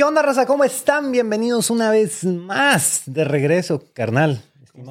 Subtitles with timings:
[0.00, 0.46] ¿Qué onda, raza?
[0.46, 1.12] ¿Cómo están?
[1.12, 4.40] Bienvenidos una vez más de regreso, carnal.
[4.72, 4.90] Un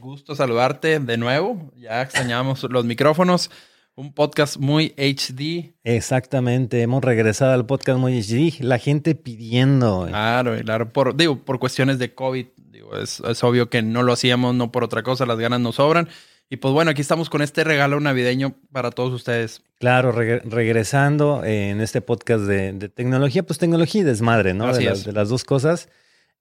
[0.00, 1.70] gusto saludarte de nuevo.
[1.76, 3.52] Ya extrañamos los micrófonos.
[3.94, 5.76] Un podcast muy HD.
[5.84, 8.60] Exactamente, hemos regresado al podcast muy HD.
[8.64, 10.06] La gente pidiendo.
[10.08, 10.92] Claro, claro.
[10.92, 12.46] Por, digo, por cuestiones de COVID.
[12.56, 15.76] Digo, es, es obvio que no lo hacíamos, no por otra cosa, las ganas nos
[15.76, 16.08] sobran.
[16.48, 19.62] Y pues bueno, aquí estamos con este regalo navideño para todos ustedes.
[19.78, 24.72] Claro, regresando en este podcast de, tecnología, pues tecnología y desmadre, ¿no?
[24.72, 25.88] de, Las, de las dos cosas.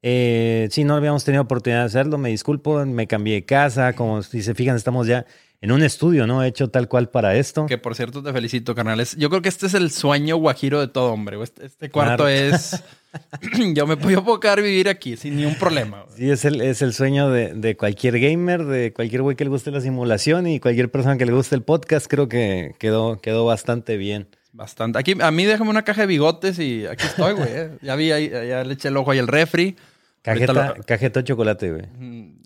[0.03, 4.23] Eh, sí, no habíamos tenido oportunidad de hacerlo, me disculpo, me cambié de casa, como
[4.23, 5.25] si se fijan, estamos ya
[5.61, 6.43] en un estudio, ¿no?
[6.43, 7.67] Hecho tal cual para esto.
[7.67, 9.15] Que por cierto te felicito, carnales.
[9.15, 11.41] Yo creo que este es el sueño guajiro de todo hombre.
[11.41, 12.83] Este, este cuarto es...
[13.73, 16.05] yo me puedo quedar vivir aquí sin ningún problema.
[16.15, 19.71] Sí, es el, es el sueño de, cualquier gamer, de cualquier güey que le guste
[19.71, 22.07] la simulación y cualquier persona que le guste el podcast.
[22.07, 24.27] Creo que quedó, quedó bastante bien.
[24.53, 24.99] Bastante.
[24.99, 27.49] Aquí, a mí déjame una caja de bigotes y aquí estoy, güey.
[27.49, 27.71] ¿eh?
[27.81, 29.75] Ya vi, ahí, ya le eché el ojo ahí al refri.
[30.21, 31.83] Cajeta, cajeta de chocolate, güey.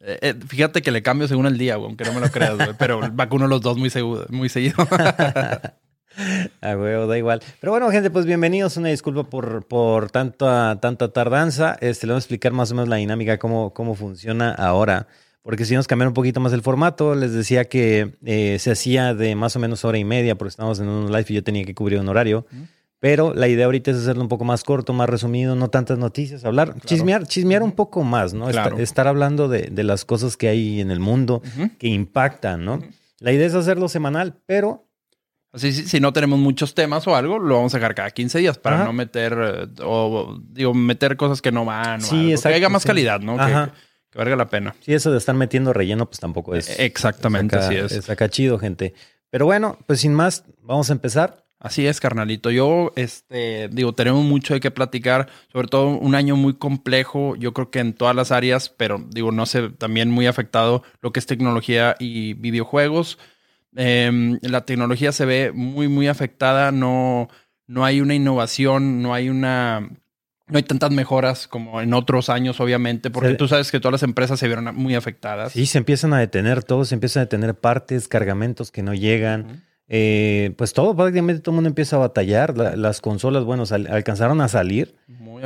[0.02, 2.56] Eh, eh, fíjate que le cambio según el día, güey, aunque no me lo creas,
[2.56, 2.74] güey.
[2.78, 3.92] Pero vacuno los dos muy,
[4.30, 4.76] muy seguido.
[6.62, 7.42] A huevo, da igual.
[7.60, 8.78] Pero bueno, gente, pues bienvenidos.
[8.78, 11.78] Una disculpa por, por tanta, tanta tardanza.
[11.82, 15.08] Este, le voy a explicar más o menos la dinámica, cómo, cómo funciona ahora.
[15.42, 19.14] Porque si nos cambiar un poquito más el formato, les decía que eh, se hacía
[19.14, 21.64] de más o menos hora y media, porque estamos en un live y yo tenía
[21.64, 22.48] que cubrir un horario.
[23.00, 26.46] Pero la idea ahorita es hacerlo un poco más corto, más resumido, no tantas noticias,
[26.46, 28.50] hablar, chismear, chismear un poco más, ¿no?
[28.50, 31.44] Estar, hablando de, las cosas que hay en el mundo
[31.78, 32.82] que impactan, ¿no?
[33.20, 34.86] La idea es hacerlo semanal, pero
[35.56, 38.58] Así, si, no tenemos muchos temas o algo, lo vamos a dejar cada 15 días
[38.58, 42.02] para no meter eh, o digo meter cosas que no van.
[42.02, 43.38] Sí, que haya más calidad, ¿no?
[43.38, 43.72] Que,
[44.12, 44.76] que, valga la pena.
[44.82, 46.78] Sí, eso de estar metiendo relleno, pues tampoco es.
[46.78, 47.94] Exactamente, así es.
[47.94, 48.94] Es acá chido, gente.
[49.30, 51.46] Pero bueno, pues sin más, vamos a empezar.
[51.58, 52.52] Así es, carnalito.
[52.52, 57.54] Yo, este, digo, tenemos mucho de qué platicar, sobre todo un año muy complejo, yo
[57.54, 61.20] creo que en todas las áreas, pero digo, no sé, también muy afectado lo que
[61.20, 63.18] es tecnología y videojuegos.
[63.76, 67.28] Em, la tecnología se ve muy, muy afectada, no,
[67.68, 69.90] no hay una innovación, no hay una...
[70.48, 74.04] No hay tantas mejoras como en otros años, obviamente, porque tú sabes que todas las
[74.04, 75.54] empresas se vieron muy afectadas.
[75.54, 79.64] Sí, se empiezan a detener todo, se empiezan a detener partes, cargamentos que no llegan.
[79.88, 82.56] Eh, pues todo, prácticamente todo el mundo empieza a batallar.
[82.58, 84.96] las consolas, bueno, alcanzaron a salir,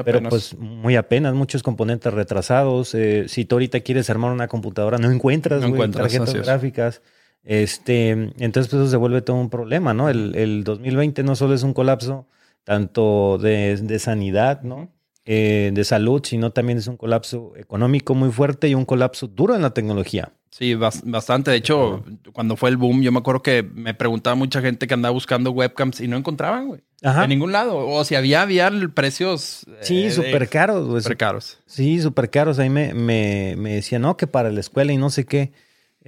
[0.04, 2.94] pero pues muy apenas, muchos componentes retrasados.
[2.94, 7.02] Eh, si tú ahorita quieres armar una computadora, no encuentras, tarjetas gráficas.
[7.44, 10.10] Este, entonces, pues eso se vuelve todo un problema, ¿no?
[10.10, 12.28] El, el 2020 no solo es un colapso
[12.64, 14.90] tanto de, de sanidad, ¿no?
[15.26, 19.56] Eh, de salud, sino también es un colapso económico muy fuerte y un colapso duro
[19.56, 20.32] en la tecnología.
[20.50, 21.52] Sí, bastante.
[21.52, 24.94] De hecho, cuando fue el boom, yo me acuerdo que me preguntaba mucha gente que
[24.94, 26.82] andaba buscando webcams y no encontraban, güey.
[27.02, 27.78] En ningún lado.
[27.78, 29.66] O si había, había precios.
[29.82, 31.02] Sí, eh, súper caros, güey.
[31.02, 31.60] Súper caros.
[31.68, 32.58] Sí, súper caros.
[32.58, 35.52] Ahí me, me, me decían, no, que para la escuela y no sé qué.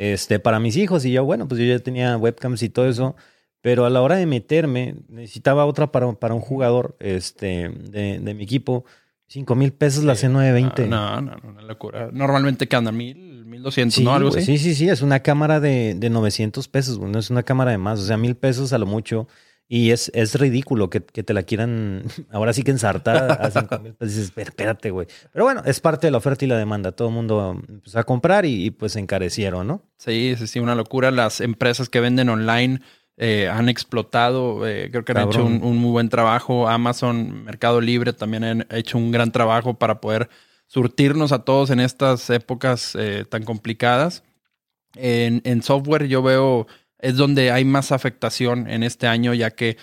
[0.02, 1.06] Este, para mis hijos.
[1.06, 3.16] Y yo, bueno, pues yo ya tenía webcams y todo eso.
[3.62, 8.34] Pero a la hora de meterme, necesitaba otra para, para un jugador este, de, de
[8.34, 8.84] mi equipo.
[9.28, 10.88] 5 mil pesos la C920.
[10.88, 12.10] No, no, no, una locura.
[12.12, 14.16] Normalmente que anda mil, mil doscientos, ¿no?
[14.16, 14.42] Algo así.
[14.42, 17.78] Sí, sí, sí, es una cámara de, de 900 pesos, no es una cámara de
[17.78, 19.28] más, o sea, mil pesos a lo mucho.
[19.74, 23.80] Y es, es ridículo que, que, te la quieran ahora sí que ensartar a 5
[23.80, 24.16] mil pesos.
[24.16, 25.08] Dices, espérate, güey.
[25.32, 26.92] Pero bueno, es parte de la oferta y la demanda.
[26.92, 29.82] Todo el mundo empezó a comprar y, y pues se encarecieron, ¿no?
[29.96, 31.10] Sí, sí, sí, una locura.
[31.10, 32.82] Las empresas que venden online
[33.24, 36.68] eh, han explotado, eh, creo que han hecho un, muy buen trabajo.
[36.68, 40.28] Amazon, Mercado Libre también han hecho un gran trabajo para poder
[40.66, 44.24] surtirnos a todos en estas épocas eh, tan complicadas.
[44.96, 46.68] En, software yo veo
[47.02, 49.78] es donde hay más afectación en este año, ya que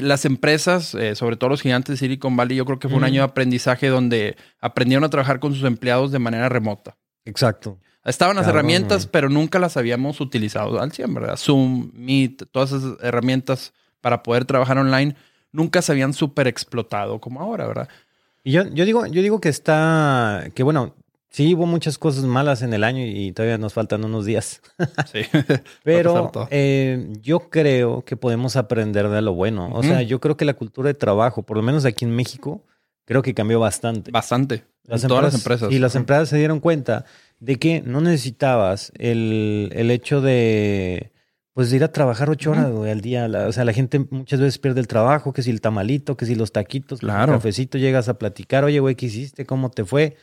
[0.00, 3.20] las empresas, sobre todo los gigantes de Silicon Valley, yo creo que fue un año
[3.20, 6.96] de aprendizaje donde aprendieron a trabajar con sus empleados de manera remota.
[7.26, 7.78] Exacto.
[8.04, 11.36] Estaban las herramientas, pero nunca las habíamos utilizado al 100, ¿verdad?
[11.36, 15.16] Zoom, Meet, todas esas herramientas para poder trabajar online
[15.52, 17.88] nunca se habían súper explotado como ahora, ¿verdad?
[18.44, 20.94] Y yo, yo, digo, yo digo que está, que bueno,
[21.38, 24.60] sí hubo muchas cosas malas en el año y todavía nos faltan unos días.
[25.12, 25.20] sí.
[25.84, 29.70] Pero eh, yo creo que podemos aprender de lo bueno.
[29.72, 32.64] O sea, yo creo que la cultura de trabajo, por lo menos aquí en México,
[33.04, 34.10] creo que cambió bastante.
[34.10, 34.64] Bastante.
[34.82, 35.70] Las en todas las empresas.
[35.70, 37.04] Y las empresas se dieron cuenta
[37.38, 41.12] de que no necesitabas el, el hecho de
[41.52, 43.28] pues de ir a trabajar ocho horas al día.
[43.46, 46.36] o sea, la gente muchas veces pierde el trabajo, que si el tamalito, que si
[46.36, 47.32] los taquitos, claro.
[47.32, 49.44] el cafecito, llegas a platicar, oye, güey, ¿qué hiciste?
[49.44, 50.16] ¿Cómo te fue?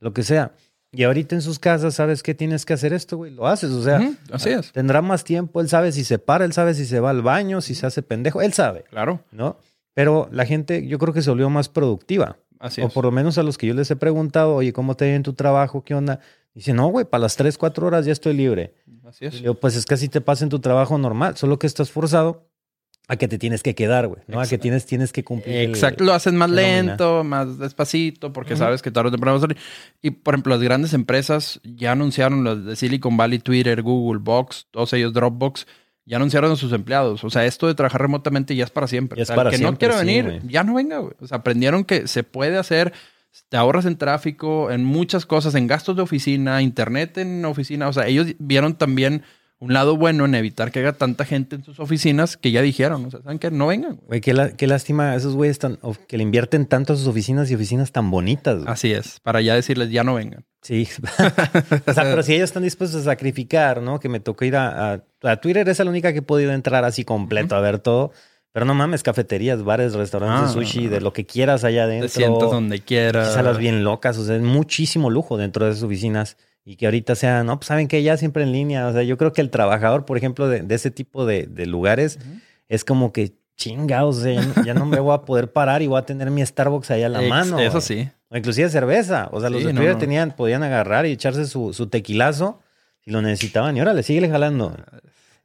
[0.00, 0.52] Lo que sea.
[0.90, 3.30] Y ahorita en sus casas, ¿sabes qué tienes que hacer esto, güey?
[3.30, 4.00] Lo haces, o sea,
[4.32, 4.72] así es.
[4.72, 7.60] tendrá más tiempo, él sabe si se para, él sabe si se va al baño,
[7.60, 8.84] si se hace pendejo, él sabe.
[8.88, 9.20] Claro.
[9.30, 9.58] ¿No?
[9.92, 12.38] Pero la gente, yo creo que se volvió más productiva.
[12.58, 15.10] Así o por lo menos a los que yo les he preguntado, oye, ¿cómo te
[15.10, 15.84] va en tu trabajo?
[15.84, 16.20] ¿Qué onda?
[16.54, 18.74] Dice, no, güey, para las 3, 4 horas ya estoy libre.
[19.04, 19.34] Así es.
[19.34, 21.90] Y yo, pues es que así te pasa en tu trabajo normal, solo que estás
[21.90, 22.47] forzado
[23.10, 24.38] a que te tienes que quedar, güey, ¿no?
[24.38, 25.70] A que tienes, tienes que cumplir.
[25.70, 29.40] Exacto, lo hacen más lento, más despacito, porque sabes que tarde o temprano va a
[29.40, 29.56] salir.
[30.02, 34.66] Y, por ejemplo, las grandes empresas ya anunciaron, los de Silicon Valley, Twitter, Google, Box,
[34.70, 35.66] todos ellos, Dropbox,
[36.04, 37.24] ya anunciaron a sus empleados.
[37.24, 39.22] O sea, esto de trabajar remotamente ya es para siempre.
[39.22, 41.14] Es para el que no quiera venir, ya no venga, güey.
[41.18, 42.92] O sea, aprendieron que se puede hacer,
[43.48, 47.88] te ahorras en tráfico, en muchas cosas, en gastos de oficina, internet en oficina.
[47.88, 49.22] O sea, ellos vieron también
[49.60, 53.04] un lado bueno en evitar que haya tanta gente en sus oficinas que ya dijeron,
[53.06, 54.00] o sea, ¿saben que No vengan.
[54.06, 55.58] Güey, qué, qué, lástima esos güeyes
[56.06, 58.62] que le invierten tanto a sus oficinas y oficinas tan bonitas.
[58.66, 60.44] Así es, para ya decirles ya no vengan.
[60.62, 60.88] Sí,
[61.86, 63.98] o sea, pero si ellos están dispuestos a sacrificar, ¿no?
[64.00, 67.04] Que me tocó ir a, a, Twitter, es la única que he podido entrar así
[67.04, 68.12] completo a ver todo.
[68.52, 72.08] Pero no mames, cafeterías, bares, restaurantes ah, sushi, de lo que quieras allá adentro.
[72.08, 73.34] Te sientas donde quieras.
[73.34, 76.36] Salas bien locas, o sea, es muchísimo lujo dentro de esas oficinas
[76.68, 78.88] y que ahorita sea, no, pues saben que ya siempre en línea.
[78.88, 82.18] O sea, yo creo que el trabajador, por ejemplo, de, ese tipo de, lugares,
[82.68, 84.22] es como que chingados,
[84.66, 87.08] ya, no me voy a poder parar y voy a tener mi Starbucks ahí a
[87.08, 87.58] la mano.
[87.58, 88.10] Eso sí.
[88.28, 89.30] O inclusive cerveza.
[89.32, 92.60] O sea, los de tenían, podían agarrar y echarse su, tequilazo
[93.02, 93.74] si lo necesitaban.
[93.74, 94.76] Y órale, síguele jalando.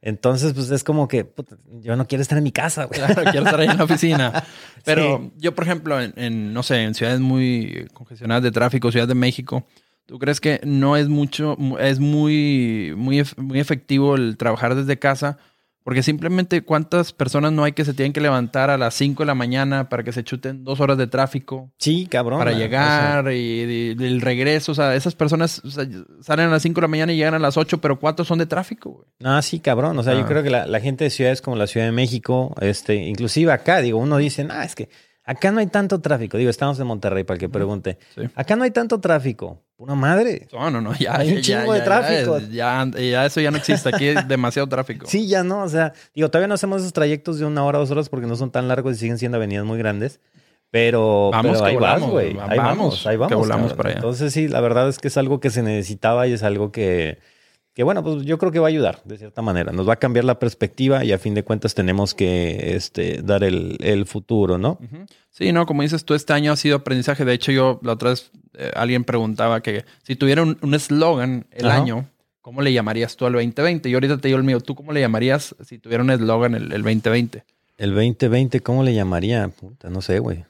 [0.02, 1.32] Entonces, pues es como que
[1.80, 3.00] yo no quiero estar en mi casa, güey.
[3.00, 4.44] Claro, quiero estar ahí en la oficina.
[4.84, 9.08] Pero yo, por ejemplo, en, en, no sé, en ciudades muy congestionadas de tráfico, Ciudad
[9.08, 9.64] de México,
[10.06, 15.38] ¿Tú crees que no es mucho, es muy, muy, muy efectivo el trabajar desde casa?
[15.84, 19.26] Porque simplemente cuántas personas no hay que se tienen que levantar a las 5 de
[19.26, 21.70] la mañana para que se chuten dos horas de tráfico.
[21.78, 22.38] Sí, cabrón.
[22.38, 24.72] Para llegar y, el regreso.
[24.72, 25.60] O sea, esas personas
[26.22, 28.38] salen a las 5 de la mañana y llegan a las 8, pero ¿cuántos son
[28.38, 29.06] de tráfico, güey?
[29.22, 29.98] Ah, sí, cabrón.
[29.98, 30.26] O sea, yo ah.
[30.26, 33.82] creo que la, la, gente de ciudades como la Ciudad de México, este, inclusive acá,
[33.82, 34.88] digo, uno dice, ah, es que
[35.26, 36.36] Acá no hay tanto tráfico.
[36.36, 37.98] Digo, estamos en Monterrey para el que pregunte.
[38.34, 39.62] Acá no hay tanto tráfico.
[39.78, 40.46] Una madre.
[40.52, 40.94] No, no, no.
[40.96, 42.38] Ya, hay un chingo de tráfico.
[42.50, 43.88] Ya, ya, eso ya no existe.
[43.88, 45.06] Aquí hay demasiado tráfico.
[45.06, 45.62] Sí, ya no.
[45.62, 48.36] O sea, digo, todavía no hacemos esos trayectos de una hora, dos horas porque no
[48.36, 50.20] son tan largos y siguen siendo avenidas muy grandes.
[50.70, 52.36] Pero, vamos, ahí volamos, güey.
[52.48, 53.30] Ahí vamos, ahí vamos.
[53.30, 53.98] Que volamos para allá.
[53.98, 57.18] Entonces, sí, la verdad es que es algo que se necesitaba y es algo que
[57.74, 59.72] que bueno, pues yo creo que va a ayudar de cierta manera.
[59.72, 63.42] Nos va a cambiar la perspectiva y a fin de cuentas tenemos que este, dar
[63.42, 64.78] el, futuro, ¿no?
[65.30, 67.24] Sí, no, como dices tú, este año ha sido aprendizaje.
[67.24, 71.68] De hecho, yo la otra vez eh, alguien preguntaba que si tuviera un eslogan el
[71.68, 72.06] año,
[72.44, 73.88] ¿cómo le llamarías tú al 2020?
[73.88, 76.72] Y ahorita te digo el mío, ¿tú cómo le llamarías si tuviera un eslogan el,
[76.72, 77.42] el 2020?
[77.78, 79.48] El 2020, ¿cómo le llamaría?
[79.48, 80.44] Puta, no sé, güey.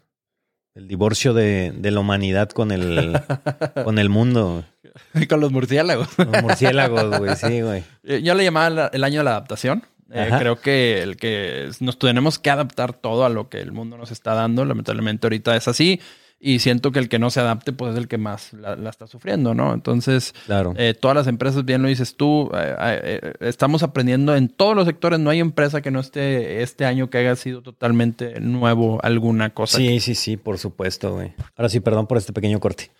[0.74, 3.18] El divorcio de, de, la humanidad con el,
[3.84, 4.64] con el mundo.
[5.28, 6.08] con los murciélagos.
[6.18, 7.84] Los murciélagos, güey, sí, güey.
[8.04, 9.84] Eh, yo le llamaba el año de la adaptación.
[10.10, 13.96] Eh, creo que el que nos tenemos que adaptar todo a lo que el mundo
[13.96, 14.64] nos está dando.
[14.64, 16.00] Lamentablemente ahorita es así
[16.40, 19.06] y siento que el que no se adapte pues es el que más la, está
[19.06, 19.72] sufriendo, ¿no?
[19.72, 20.74] Entonces, claro.
[20.76, 24.86] Eh, todas las empresas, bien lo dices tú, eh, eh, estamos aprendiendo en todos los
[24.86, 29.50] sectores, no hay empresa que no esté este año que haya sido totalmente nuevo alguna
[29.50, 29.78] cosa.
[29.78, 31.32] Sí, sí, sí, por supuesto, güey.
[31.56, 32.90] Ahora sí, perdón por este pequeño corte.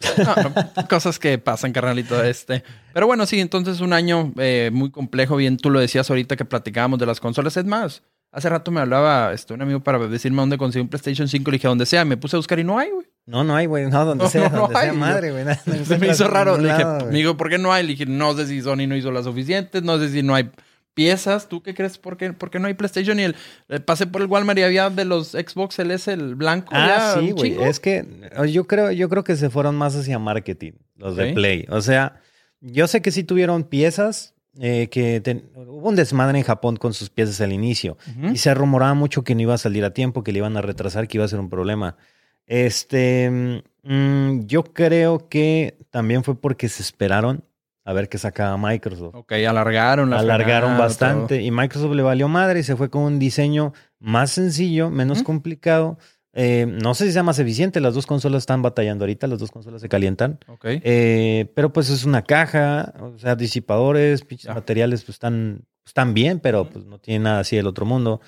[0.89, 2.63] cosas que pasan, carnalito, este.
[2.95, 4.33] Pero bueno, sí, entonces un año
[4.73, 8.03] muy complejo, bien tú lo decías ahorita que platicábamos de las consolas, es más.
[8.35, 11.51] Hace rato me hablaba este, un amigo para decirme dónde conseguir un PlayStation 5.
[11.53, 12.05] Le dije, donde sea.
[12.05, 13.07] Me puse a buscar y no hay, güey.
[13.27, 13.89] No, no hay, güey.
[13.89, 15.45] No, donde sea, donde sea madre, güey.
[15.85, 16.59] Se me hizo raro.
[16.59, 17.83] Le dije, amigo, ¿por qué no hay?
[17.85, 19.83] Le dije, no sé si Sony no hizo las suficientes.
[19.83, 20.51] No sé si no hay
[20.93, 21.49] piezas.
[21.49, 21.99] ¿Tú qué crees?
[21.99, 23.19] ¿Por qué, por qué no hay PlayStation?
[23.19, 23.37] Y el,
[23.69, 26.73] eh, pasé por el Walmart y había de los Xbox el S, el blanco.
[26.73, 27.63] Ah, sí, güey.
[27.63, 28.07] Es que
[28.49, 31.67] yo creo, yo creo que se fueron más hacia marketing, los de Play.
[31.71, 32.21] O sea,
[32.61, 35.21] yo sé que sí tuvieron piezas eh, que
[35.57, 37.97] hubo un desmadre en Japón con sus piezas al inicio
[38.33, 40.63] y se rumoraba mucho que no iba a salir a tiempo, que le iban a
[40.63, 41.97] retrasar, que iba a ser un problema.
[42.47, 47.45] Este, mm, yo creo que también fue porque se esperaron
[47.85, 49.15] a ver qué sacaba Microsoft.
[49.15, 53.19] Ok, alargaron la Alargaron bastante y Microsoft le valió madre y se fue con un
[53.19, 55.99] diseño más sencillo, menos complicado
[56.37, 59.53] eh, no sé si sea más eficiente, las dos consolas están batallando ahorita, las dos
[59.53, 60.41] consolas se calientan.
[60.65, 66.69] Eh, pero pues es una caja, o sea, disipadores, materiales pues están, están bien, pero
[66.69, 68.21] pues no tiene nada así del otro mundo.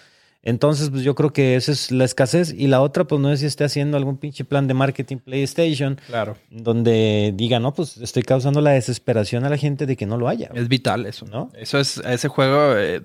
[0.46, 2.54] Entonces, pues yo creo que esa es la escasez.
[2.56, 5.98] Y la otra, pues no sé si esté haciendo algún pinche plan de marketing PlayStation.
[6.06, 6.36] Claro.
[6.50, 10.28] Donde diga, no, pues estoy causando la desesperación a la gente de que no lo
[10.28, 10.48] haya.
[10.54, 11.26] Es vital eso.
[11.26, 11.50] ¿No?
[11.54, 13.02] Eso es, ese juego eh,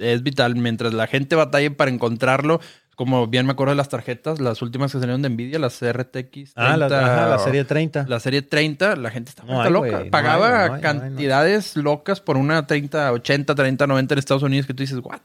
[0.00, 0.56] es vital.
[0.56, 2.60] Mientras la gente batalle para encontrarlo,
[2.96, 6.54] como bien me acuerdo de las tarjetas, las últimas que salieron de Nvidia, las RTX
[6.54, 6.54] 30.
[6.56, 8.06] Ah, la, serie 30.
[8.08, 10.06] La serie 30, la gente estaba loca.
[10.10, 14.98] Pagaba cantidades locas por una 30, 80, 30, 90 en Estados Unidos que tú dices,
[14.98, 15.20] ¿what?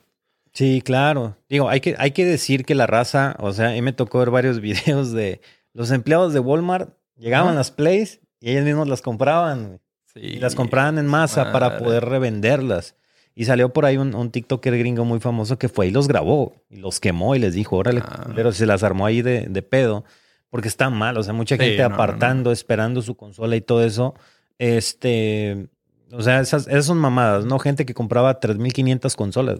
[0.58, 1.38] Sí, claro.
[1.50, 4.18] Digo, hay que, hay que decir que la raza, o sea, a mí me tocó
[4.18, 5.40] ver varios videos de
[5.72, 9.80] los empleados de Walmart llegaban a las plays y ellos mismos las compraban.
[10.16, 12.96] y las compraban en masa para poder revenderlas.
[13.36, 16.56] Y salió por ahí un, un, TikToker gringo muy famoso que fue y los grabó
[16.72, 18.32] y los quemó y les dijo, órale, ah.
[18.34, 20.06] pero se las armó ahí de, de, pedo
[20.50, 21.18] porque está mal.
[21.18, 24.16] O sea, mucha gente apartando, esperando su consola y todo eso.
[24.58, 25.68] Este,
[26.12, 27.60] o sea, esas, esas son mamadas, ¿no?
[27.60, 29.60] Gente que compraba 3.500 consolas.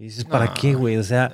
[0.00, 0.96] Y dices, ¿para qué, güey?
[0.96, 1.30] O sea,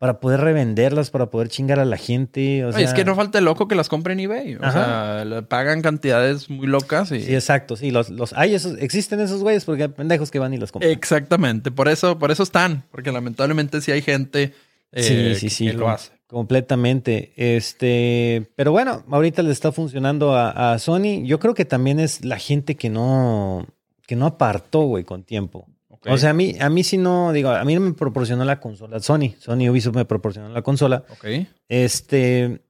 [0.00, 2.64] para poder revenderlas, para poder chingar a la gente.
[2.64, 2.80] O sea...
[2.80, 4.56] Es que no falta el loco que las compre en eBay.
[4.56, 7.12] O sea, le pagan cantidades muy locas.
[7.12, 7.20] Y...
[7.20, 7.76] Sí, exacto.
[7.76, 10.72] Sí, los, los hay esos, existen esos güeyes porque hay pendejos que van y las
[10.72, 10.90] compran.
[10.90, 11.70] Exactamente.
[11.70, 12.82] Por eso, por eso están.
[12.90, 14.54] Porque lamentablemente sí hay gente
[14.90, 16.10] eh, sí, sí, sí, que lo hace.
[16.26, 17.32] Completamente.
[17.36, 21.22] Este, pero bueno, ahorita le está funcionando a, a, Sony.
[21.22, 23.68] Yo creo que también es la gente que no,
[24.08, 25.68] que no apartó, güey, con tiempo.
[26.06, 28.58] O sea, a mí, a mí sí no, digo, a mí no me proporcionó la
[28.58, 29.34] consola Sony.
[29.38, 31.04] Sony Ubisoft me proporcionó la consola.
[31.10, 31.26] Ok.
[31.68, 32.62] Este,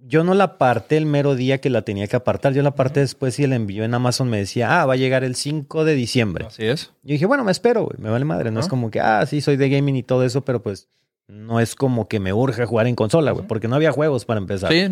[0.00, 2.54] yo no la aparté el mero día que la tenía que apartar.
[2.54, 5.22] Yo la aparté después y el envío en Amazon me decía, ah, va a llegar
[5.22, 6.46] el 5 de diciembre.
[6.46, 6.92] Así es.
[7.02, 8.50] Yo dije, bueno, me espero, güey, me vale madre.
[8.50, 10.88] No es como que, ah, sí, soy de gaming y todo eso, pero pues
[11.26, 14.38] no es como que me urge jugar en consola, güey, porque no había juegos para
[14.38, 14.72] empezar.
[14.72, 14.88] Sí,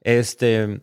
[0.00, 0.80] Este,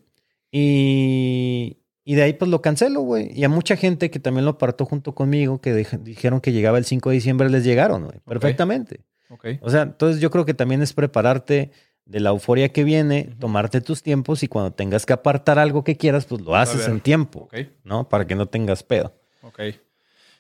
[0.52, 3.32] y, y de ahí pues lo cancelo, güey.
[3.34, 6.86] Y a mucha gente que también lo apartó junto conmigo, que dijeron que llegaba el
[6.86, 8.20] 5 de diciembre, les llegaron, güey.
[8.28, 9.02] Perfectamente.
[9.30, 9.60] Okay.
[9.62, 11.72] O sea, entonces yo creo que también es prepararte
[12.06, 15.96] de la euforia que viene, tomarte tus tiempos y cuando tengas que apartar algo que
[15.96, 17.48] quieras, pues lo haces en tiempo,
[17.84, 18.10] ¿no?
[18.10, 19.14] Para que no tengas pedo.
[19.44, 19.62] Ok.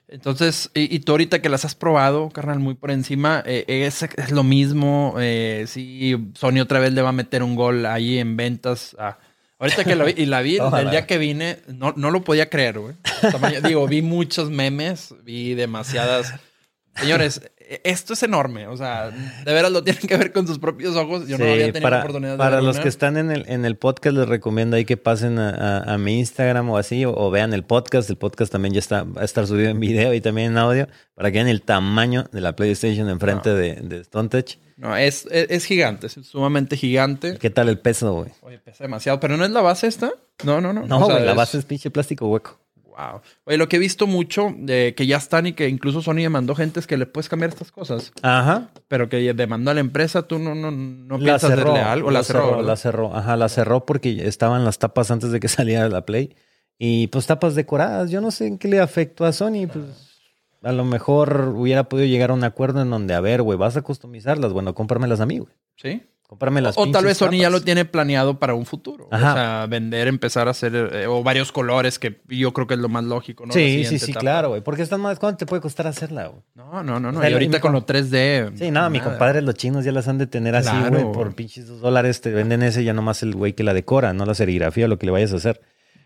[0.07, 4.43] Entonces, y, tú ahorita que las has probado, carnal, muy por encima, eh, es, lo
[4.43, 5.15] mismo.
[5.19, 9.19] Eh, si Sony otra vez le va a meter un gol ahí en ventas a
[9.61, 12.49] Ahorita que lo vi, y la vi el día que vine, no, no lo podía
[12.49, 12.95] creer, güey.
[13.63, 16.33] Digo, vi muchos memes, vi demasiadas.
[16.95, 17.50] Señores,
[17.83, 18.67] esto es enorme.
[18.67, 21.27] O sea, de veras lo tienen que ver con sus propios ojos.
[21.27, 23.77] Yo no había tenido para, oportunidad de Para los que están en el, en el
[23.77, 28.09] podcast, les recomiendo ahí que pasen a, mi Instagram o así, o, vean el podcast.
[28.09, 30.87] El podcast también ya está, va a estar subido en video y también en audio,
[31.13, 34.57] para que vean el tamaño de la PlayStation enfrente de, de StoneTech.
[34.81, 37.37] No, es, es, gigante, es sumamente gigante.
[37.37, 38.31] ¿Qué tal el peso, güey?
[38.41, 39.19] Oye, pesa demasiado.
[39.19, 40.11] ¿Pero no es la base esta?
[40.43, 40.87] No, no, no.
[40.87, 42.59] No, güey, la base es pinche plástico hueco.
[43.01, 43.21] Wow.
[43.45, 46.55] Oye, lo que he visto mucho, de que ya están y que incluso Sony demandó
[46.55, 48.11] gente es que le puedes cambiar estas cosas.
[48.21, 48.69] Ajá.
[48.87, 52.11] Pero que demandó a la empresa, tú no, no, no piensas cerró, algo.
[52.11, 53.15] La, cerró, la cerró.
[53.15, 56.35] Ajá, la cerró porque estaban las tapas antes de que saliera la Play.
[56.77, 58.11] Y pues tapas decoradas.
[58.11, 59.67] Yo no sé en qué le afectó a Sony.
[59.71, 60.11] Pues
[60.63, 63.77] a lo mejor hubiera podido llegar a un acuerdo en donde, a ver, güey, vas
[63.77, 64.53] a customizarlas.
[64.53, 65.53] Bueno, cómpramelas a mí, güey.
[65.75, 66.03] Sí.
[66.31, 69.09] O, o tal vez Sony ya lo tiene planeado para un futuro.
[69.11, 72.79] O sea, vender, empezar a hacer, eh, o varios colores, que yo creo que es
[72.79, 73.53] lo más lógico, ¿no?
[73.53, 74.61] Sí, sí, sí, claro, güey.
[74.61, 76.41] Porque están más, ¿cuánto te puede costar hacerla, güey?
[76.55, 77.27] No, no, no, no.
[77.27, 78.53] y ahorita con lo 3D.
[78.55, 81.03] Sí, nada, mi compadre, los chinos ya las han de tener así, güey.
[81.11, 84.25] Por pinches dos dólares te venden ese, ya nomás el güey que la decora, no
[84.25, 85.59] la serigrafía, lo que le vayas a hacer.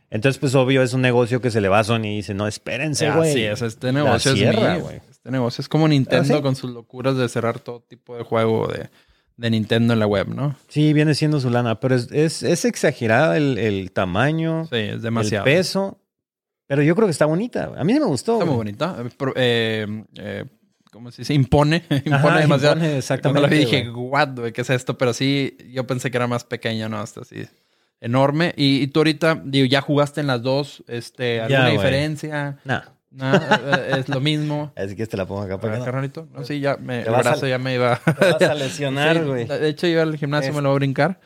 [0.09, 2.47] Entonces, pues obvio, es un negocio que se le va a Sony y dice, no,
[2.47, 3.31] espérense, güey.
[3.31, 4.89] Sí, es, este negocio es mío.
[4.89, 8.67] Este negocio es como Nintendo ¿Ah, con sus locuras de cerrar todo tipo de juego
[8.67, 8.89] de,
[9.37, 10.55] de, Nintendo en la web, ¿no?
[10.67, 14.65] Sí, viene siendo su lana, pero es, es, es exagerado el, el, tamaño.
[14.65, 15.45] Sí, es demasiado.
[15.45, 15.99] El peso.
[16.67, 17.71] Pero yo creo que está bonita.
[17.77, 18.33] A mí me gustó.
[18.33, 18.97] Está muy bonita.
[19.35, 20.45] Eh, eh,
[20.91, 21.33] ¿Cómo se dice?
[21.35, 21.83] Impone.
[22.05, 22.83] impone demasiado.
[22.83, 23.21] exactamente.
[23.21, 24.97] Cuando la vi dije, what, ¿qué es esto?
[24.97, 26.97] Pero sí, yo pensé que era más pequeña, ¿no?
[26.97, 27.45] Hasta así
[28.05, 28.53] enorme.
[28.55, 32.59] Y, tú ahorita, digo, ya jugaste en las dos, este, ¿alguna diferencia?
[32.63, 32.81] No.
[33.15, 34.73] No, eh, es lo mismo.
[34.75, 36.27] Así que te la pongo acá para carnalito.
[36.33, 37.99] No, sí, ya me, el brazo ya me iba.
[38.19, 39.45] Te vas a lesionar, güey.
[39.45, 41.19] de hecho, yo al gimnasio me lo voy a brincar.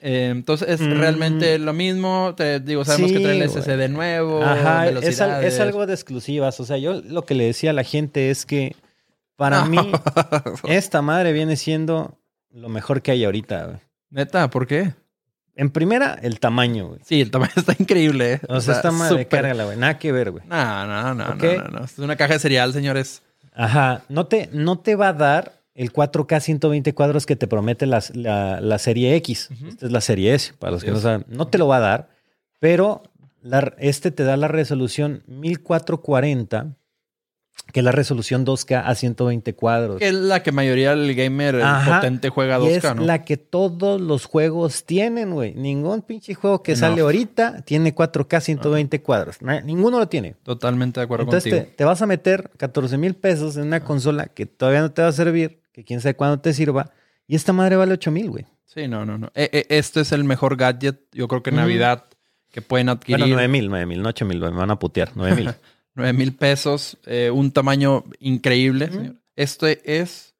[0.00, 0.98] Eh, entonces es mm.
[0.98, 2.34] realmente lo mismo.
[2.36, 4.42] Te digo, sabemos que trae el SSD nuevo.
[4.42, 6.58] Ajá, es, es, algo de exclusivas.
[6.60, 8.74] O sea, yo lo que le decía a la gente es que
[9.36, 9.78] para mí,
[10.64, 12.18] esta madre viene siendo
[12.50, 13.78] lo mejor que hay ahorita, güey.
[14.10, 14.94] Neta, ¿por qué?
[15.58, 17.00] En primera, el tamaño, güey.
[17.04, 18.34] Sí, el tamaño está increíble.
[18.34, 18.40] ¿eh?
[18.48, 19.76] O, sea, está madre, cárgala, güey.
[19.76, 20.44] Nada que ver, güey.
[20.46, 23.22] No, no, no, no, no, Es una caja de cereal, señores.
[23.54, 24.02] Ajá.
[24.08, 28.00] No te, no te va a dar el 4K 120 cuadros que te promete la,
[28.14, 29.48] la, serie X.
[29.66, 31.24] Esta es la serie S, para los que no saben.
[31.26, 32.08] No te lo va a dar,
[32.60, 33.02] pero
[33.78, 36.76] este te da la resolución 1440
[37.72, 39.98] que es la resolución 2K a 120 cuadros.
[39.98, 44.00] Que es la que mayoría del gamer potente juega a 2K, es la que todos
[44.00, 45.54] los juegos tienen, güey.
[45.54, 49.36] Ningún pinche juego que sale ahorita tiene 4K 120 cuadros.
[49.64, 50.34] Ninguno lo tiene.
[50.42, 51.70] Totalmente de acuerdo Entonces contigo.
[51.70, 55.02] Te, te, vas a meter 14 mil pesos en una consola que todavía no te
[55.02, 56.92] va a servir, que quién sabe cuándo te sirva,
[57.26, 58.46] y esta madre vale 8 mil, güey.
[58.64, 59.30] Sí, no, no, no.
[59.34, 62.04] E, e, este es el mejor gadget, yo creo que en Navidad,
[62.50, 63.20] que pueden adquirir.
[63.20, 65.54] Bueno, 9 mil, 9 mil, no 8 mil, me van a putear, 9 mil.
[65.98, 69.16] 9 mil pesos, eh, un tamaño increíble.
[69.34, 70.32] Este es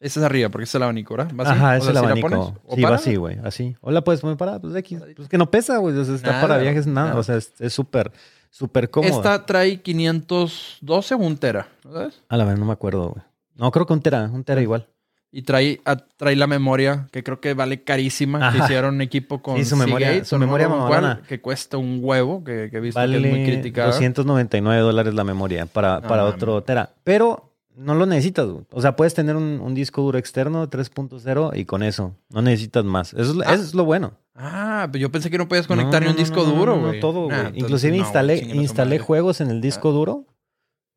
[0.00, 1.34] Ese es arriba, porque es el abanico, ¿verdad?
[1.38, 1.52] ¿Va así?
[1.52, 2.54] Ajá, es el abanico.
[2.74, 3.76] sí, va así, güey, así.
[3.82, 5.00] O la puedes poner para, pues X.
[5.14, 5.96] Pues que no pesa, güey.
[5.96, 7.14] O sea, está para viajes, nada.
[7.16, 8.10] O sea, es súper,
[8.50, 9.16] súper cómodo.
[9.16, 12.22] Esta trae 512 o un tera, ¿sabes?
[12.28, 13.24] A la vez, no me acuerdo, güey.
[13.54, 14.88] No, creo que un tera, un tera igual.
[15.32, 15.80] Y trae,
[16.16, 18.52] trae la memoria, que creo que vale carísima.
[18.52, 22.42] Que hicieron un equipo con sí, su memoria, su memoria cual, que cuesta un huevo,
[22.42, 23.88] que, que he visto que es muy criticada.
[23.88, 26.94] 299 dólares la memoria para, para otro tera.
[27.04, 28.48] Pero no lo necesitas.
[28.70, 32.16] O sea, puedes tener un, disco duro externo 3.0 y con eso.
[32.30, 33.12] No necesitas más.
[33.12, 33.76] Eso, es, ah.
[33.76, 34.14] lo bueno.
[34.34, 36.94] Ah, pero yo pensé que no podías conectar ni un disco duro, güey.
[36.94, 37.38] No, todo, güey.
[37.54, 39.92] Inclusive instalé, instalé juegos en el disco ah.
[39.92, 40.26] duro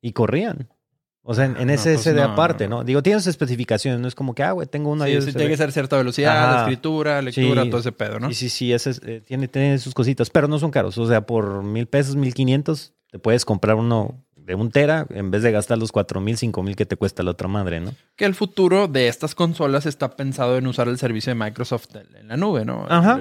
[0.00, 0.68] y corrían.
[1.22, 4.42] O sea, en, en SSD pues aparte, no, Digo, tienes especificaciones, no es como que,
[4.42, 5.06] ah, güey, tengo una...
[5.06, 8.28] Sí, tiene que ser cierta velocidad, escritura, lectura, todo ese pedo, ¿no?
[8.28, 10.96] Sí, sí, sí, ese eh, tiene, tiene sus cositas, pero no son caros.
[10.98, 15.30] O sea, por mil pesos, mil quinientos, te puedes comprar uno de un tera en
[15.30, 17.94] vez de gastar los cuatro mil, cinco mil que te cuesta la otra madre, ¿no?
[18.16, 22.28] Que el futuro de estas consolas está pensado en usar el servicio de Microsoft en
[22.28, 22.84] la nube, ¿no?
[22.88, 23.20] Ajá.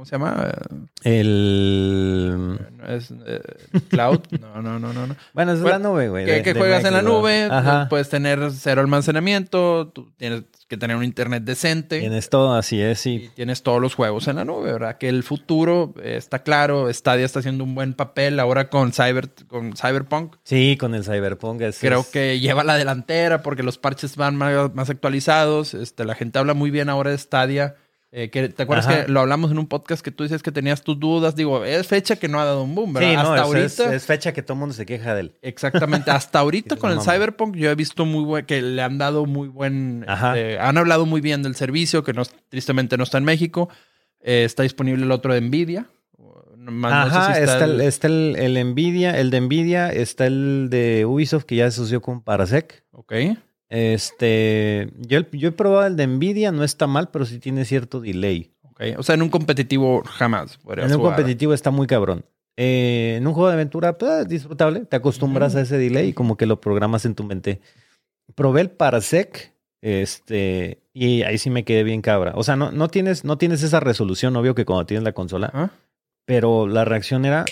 [0.00, 0.50] ¿Cómo se llama?
[1.02, 2.58] El...
[2.88, 3.42] ¿Es, eh,
[3.90, 4.20] ¿Cloud?
[4.40, 5.14] No, no, no, no.
[5.34, 6.42] Bueno, es la nube, güey.
[6.42, 7.50] Que, juegas en la nube,
[7.90, 12.00] puedes tener cero almacenamiento, tú tienes que tener un internet decente.
[12.00, 13.24] Tienes todo, así es, sí.
[13.26, 14.96] Y tienes todos los juegos en la nube, ¿verdad?
[14.96, 19.28] Que el futuro eh, está claro, Stadia está haciendo un buen papel ahora con, Cyber,
[19.48, 20.36] con Cyberpunk.
[20.44, 21.60] Sí, con el Cyberpunk.
[21.78, 25.74] Creo que lleva la delantera porque los parches van más, más actualizados.
[25.74, 27.76] Este, la gente habla muy bien ahora de Stadia.
[28.12, 30.98] Eh, ¿Te acuerdas que lo hablamos en un podcast que tú dices que tenías tus
[30.98, 31.36] dudas?
[31.36, 33.08] Digo, es fecha que no ha dado un boom, ¿verdad?
[33.08, 33.94] Sí, Hasta ahorita.
[33.94, 35.34] Es, fecha que todo el mundo se queja de él.
[35.42, 36.10] Exactamente.
[36.10, 39.46] Hasta ahorita con el Cyberpunk yo he visto muy buen, que le han dado muy
[39.46, 40.04] buen.
[40.34, 43.68] Eh, han hablado muy bien del servicio, que no, tristemente no está en México.
[44.20, 45.86] Eh, está disponible el otro de Nvidia.
[46.82, 51.56] Ajá, está, el, está el, el, Nvidia, el de Nvidia, está el de Ubisoft que
[51.56, 52.84] ya se asoció con Parasec.
[52.90, 53.12] Ok.
[53.70, 58.00] Este, yo, yo he probado el de Nvidia, no está mal, pero sí tiene cierto
[58.00, 58.52] delay.
[58.72, 58.94] Okay.
[58.98, 60.58] O sea, en un competitivo jamás.
[60.76, 62.24] En un competitivo está muy cabrón.
[62.56, 64.80] Eh, en un juego de aventura, pues, disfrutable.
[64.80, 67.60] Te acostumbras a ese delay y como que lo programas en tu mente.
[68.34, 72.32] Probé el Parsec, este, y ahí sí me quedé bien cabra.
[72.34, 75.50] O sea, no, no, tienes, no tienes esa resolución, obvio que cuando tienes la consola,
[75.54, 75.70] ¿Ah?
[76.26, 77.44] pero la reacción era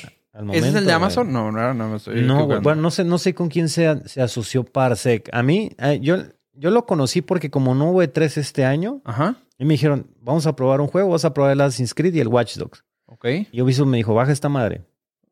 [0.52, 1.32] ¿Ese es el de Amazon?
[1.32, 4.22] No, no, no me estoy No, bueno, no sé, no sé con quién se, se
[4.22, 5.28] asoció Parsec.
[5.32, 6.16] A mí, eh, yo,
[6.52, 9.36] yo lo conocí porque como no hubo E3 este año, Ajá.
[9.58, 12.20] y me dijeron, vamos a probar un juego, vas a probar el Assassin's Creed y
[12.20, 12.84] el Watch Dogs.
[13.06, 13.26] Ok.
[13.50, 14.82] Y Ubisoft me dijo, baja esta madre.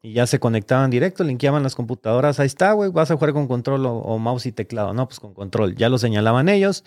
[0.02, 2.40] Y ya se conectaban directo, linkeaban las computadoras.
[2.40, 4.94] Ahí está, güey, vas a jugar con control o, mouse y teclado.
[4.94, 5.74] No, pues con control.
[5.74, 6.84] Ya lo señalaban ellos.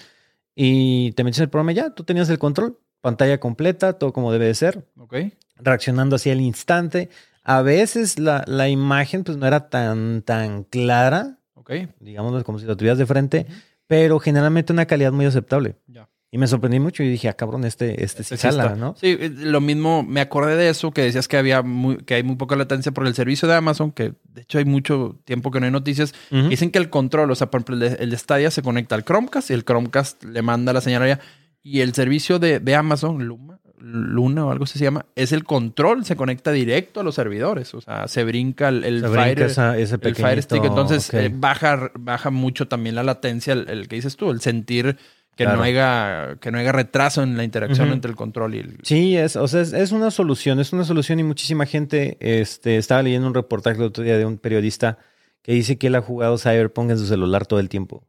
[0.55, 4.45] Y te metes el programa ya, tú tenías el control, pantalla completa, todo como debe
[4.45, 4.87] de ser.
[4.97, 5.15] Ok.
[5.57, 7.09] Reaccionando así al instante.
[7.49, 11.39] A veces la, la, imagen pues no era tan, tan clara.
[11.55, 11.71] Ok.
[11.99, 13.47] Digamos como si lo tuvieras de frente,
[13.87, 15.75] pero generalmente una calidad muy aceptable.
[15.87, 16.07] Ya.
[16.31, 18.95] Y me sorprendí mucho y dije, ah, cabrón, este, este, este sí ¿no?
[19.01, 22.23] Sí, eh, lo mismo, me acordé de eso, que decías que había muy, que hay
[22.23, 25.59] muy poca latencia por el servicio de Amazon, que de hecho hay mucho tiempo que
[25.59, 26.13] no hay noticias.
[26.29, 29.49] Dicen que el control, o sea, por ejemplo, el de, Stadia se conecta al Chromecast
[29.49, 31.19] y el Chromecast le manda la señal allá.
[31.63, 35.43] Y el servicio de, de Amazon, Luma, Luna o algo así se llama, es el
[35.43, 40.15] control, se conecta directo a los servidores, o sea, se brinca el, el, fire, el
[40.15, 44.41] Fire Stick, entonces eh, baja, baja mucho también la latencia, el, que dices tú, el
[44.41, 44.97] sentir
[45.35, 48.77] que no haya que no haya retraso en la interacción entre el control y el...
[48.83, 53.01] Sí, es, o sea, es, una solución, es una solución y muchísima gente, este, estaba
[53.01, 54.97] leyendo un reportaje el otro día de un periodista
[55.41, 58.03] que dice que él ha jugado Cyberpunk en su celular todo el tiempo.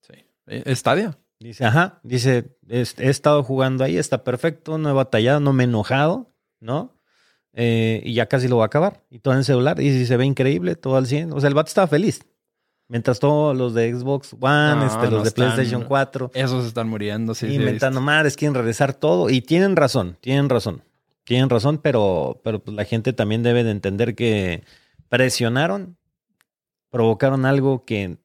[0.00, 0.24] Sí.
[0.48, 1.16] Eh, Stadia.
[1.40, 5.66] Dice, ajá, dice, he, estado jugando ahí, está perfecto, no he batallado, no me he
[5.66, 6.94] enojado, ¿no?
[7.54, 9.02] Eh, y ya casi lo va a acabar.
[9.10, 11.32] Y todo en el celular, y se ve increíble, todo al 100.
[11.32, 12.20] O sea, el vato estaba feliz.
[12.88, 16.32] Mientras todos los de Xbox One, este, los de PlayStation 4.
[16.34, 17.46] Esos están muriendo, sí.
[17.46, 19.30] Inventando madres, quieren regresar todo.
[19.30, 20.82] Y tienen razón, tienen razón.
[21.24, 24.64] Tienen razón, pero, pero pues la gente también debe de entender que
[25.08, 25.96] presionaron,
[26.90, 28.18] provocaron algo que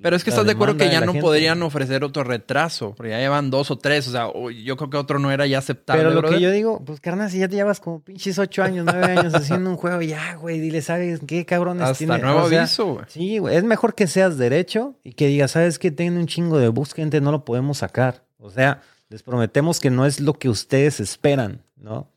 [0.00, 3.18] pero es que estás de acuerdo que ya no podrían ofrecer otro retraso, porque ya
[3.18, 4.28] llevan dos o tres, o sea,
[4.64, 6.02] yo creo que otro no era ya aceptable.
[6.02, 8.86] Pero lo que yo digo, pues carnal, si ya te llevas como pinches ocho años,
[8.86, 13.04] nueve años haciendo un juego, ya, güey, dile, ¿sabes qué cabrones Hasta nuevo aviso, güey.
[13.08, 15.90] Sí, güey, es mejor que seas derecho y que digas, ¿sabes qué?
[15.90, 18.24] Tienen un chingo de bus, gente, no lo podemos sacar.
[18.38, 22.08] O sea, les prometemos que no es lo que ustedes esperan, ¿no?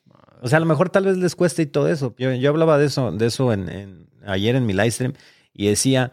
[0.42, 2.14] O sea, a lo mejor tal vez les cueste y todo eso.
[2.18, 5.14] Yo, yo hablaba de eso, de eso en, ayer en mi live stream
[5.54, 6.12] y decía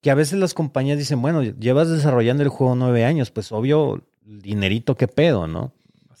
[0.00, 4.02] que a veces las compañías dicen, bueno, llevas desarrollando el juego nueve años, pues obvio,
[4.24, 5.72] dinerito qué pedo, ¿no?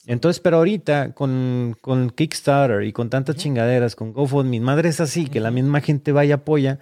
[0.06, 5.26] Entonces, pero ahorita con, con Kickstarter y con tantas chingaderas, con GoFundMe, madre es así,
[5.26, 6.78] que la misma gente vaya y apoya,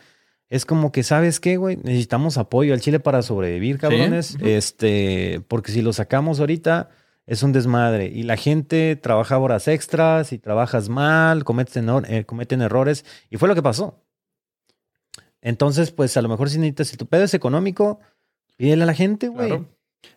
[0.48, 1.76] es como que, ¿sabes qué, güey?
[1.76, 4.36] Necesitamos apoyo al Chile para sobrevivir, cabrones.
[4.40, 6.88] Este, porque si lo sacamos ahorita,
[7.26, 8.06] es un desmadre.
[8.06, 13.04] Y la gente trabaja horas extras y trabajas mal, cometen, eh, cometen errores.
[13.28, 14.00] Y fue lo que pasó.
[15.42, 18.00] Entonces, pues a lo mejor si necesitas, si tu pedo es económico,
[18.56, 19.64] pídele a la gente, güey.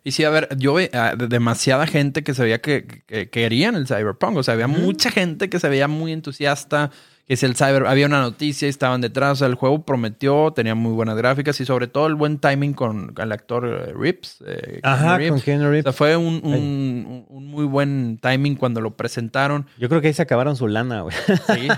[0.04, 3.74] Y sí, a ver, yo ve ah, demasiada gente que se veía que, que, querían
[3.74, 4.36] el Cyberpunk.
[4.36, 6.90] O sea, había mucha gente que se veía muy entusiasta
[7.26, 10.74] que si el cyber, había una noticia estaban detrás, o sea, el juego prometió, tenía
[10.74, 14.42] muy buenas gráficas y sobre todo el buen timing con el actor eh, Rips.
[14.46, 15.86] Eh, Ajá, con Keanu Rips.
[15.86, 19.66] O sea, fue un, un, muy buen timing cuando lo presentaron.
[19.78, 21.14] Yo creo que ahí se acabaron su lana, güey.
[21.46, 21.68] Sí,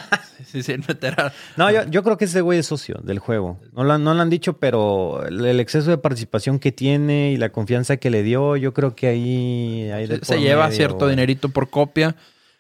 [0.45, 0.77] sí, sí,
[1.57, 3.61] No, yo, yo, creo que ese güey es socio del juego.
[3.73, 7.51] No lo, no lo han dicho, pero el, exceso de participación que tiene y la
[7.51, 9.91] confianza que le dio, yo creo que ahí...
[10.23, 12.17] se, lleva cierto dinerito por copia.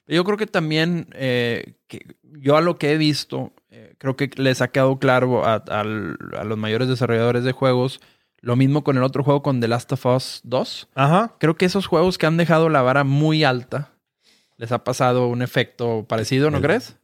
[0.06, 4.30] Yo creo que también, eh, que yo a lo que he visto, eh, creo que
[4.36, 8.00] les ha quedado claro a, los mayores desarrolladores de juegos,
[8.40, 10.88] lo mismo con el otro juego, con The Last of Us 2.
[10.94, 11.34] Ajá.
[11.38, 13.92] Creo que esos juegos que han dejado la vara muy alta,
[14.56, 16.96] les ha pasado un efecto parecido, ¿no crees?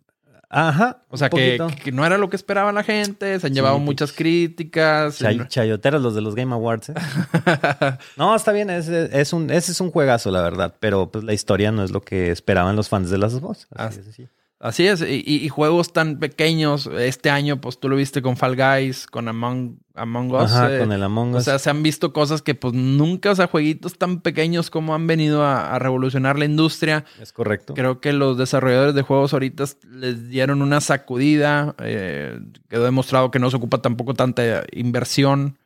[0.53, 1.05] Ajá.
[1.09, 1.59] O sea, que,
[1.93, 5.23] no era lo que esperaba la gente, se han llevado muchas críticas.
[5.49, 6.91] chayoteros los de los Game Awards.
[6.91, 6.95] ¿eh?
[8.17, 11.33] no, está bien, es, es, un, ese es un juegazo, la verdad, pero pues la
[11.33, 13.69] historia no es lo que esperaban los fans de las dos.
[13.71, 14.29] Así, así.
[14.61, 19.07] Así es, y, juegos tan pequeños, este año pues tú lo viste con Fall Guys,
[19.07, 20.53] con Among, Among Us.
[20.53, 21.37] Ajá, eh, con el Among Us.
[21.37, 24.95] O sea, se han visto cosas que pues nunca, o sea, jueguitos tan pequeños como
[24.95, 27.07] han venido a, revolucionar la industria.
[27.19, 27.73] Es correcto.
[27.73, 33.39] Creo que los desarrolladores de juegos ahorita les dieron una sacudida, eh, quedó demostrado que
[33.39, 35.57] no se ocupa tampoco tanta inversión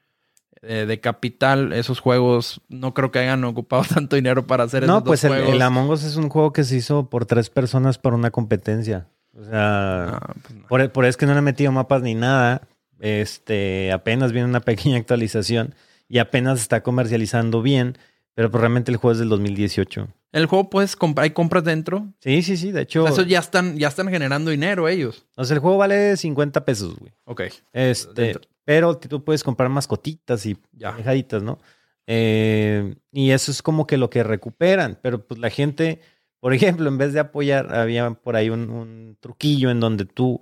[0.66, 5.04] eh, de capital, esos juegos no creo que hayan ocupado tanto dinero para hacer no,
[5.04, 8.16] pues el, el, Among Us es un juego que se hizo por tres personas para
[8.16, 9.08] una competencia.
[9.36, 12.62] O sea, ah, pues por, por eso que no le he metido mapas ni nada.
[13.00, 15.74] Este, apenas viene una pequeña actualización
[16.08, 17.98] y apenas está comercializando bien,
[18.34, 20.08] pero pues realmente el juego es del 2018.
[20.32, 22.08] El juego puedes comprar, hay compras dentro.
[22.18, 22.72] Sí, sí, sí.
[22.72, 23.06] De hecho.
[23.06, 25.24] eso ya están, ya están generando dinero ellos.
[25.36, 27.12] O sea, el juego vale 50 pesos, güey.
[27.24, 27.42] Ok.
[27.72, 28.36] Este.
[28.64, 31.58] Pero tú puedes comprar mascotitas y dejaditas, ¿no?
[32.06, 34.98] Eh, y eso es como que lo que recuperan.
[35.02, 36.00] Pero pues la gente,
[36.40, 40.40] por ejemplo, en vez de apoyar, había por ahí un, truquillo en donde tú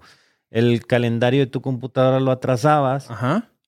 [0.51, 3.09] el calendario de tu computadora lo atrasabas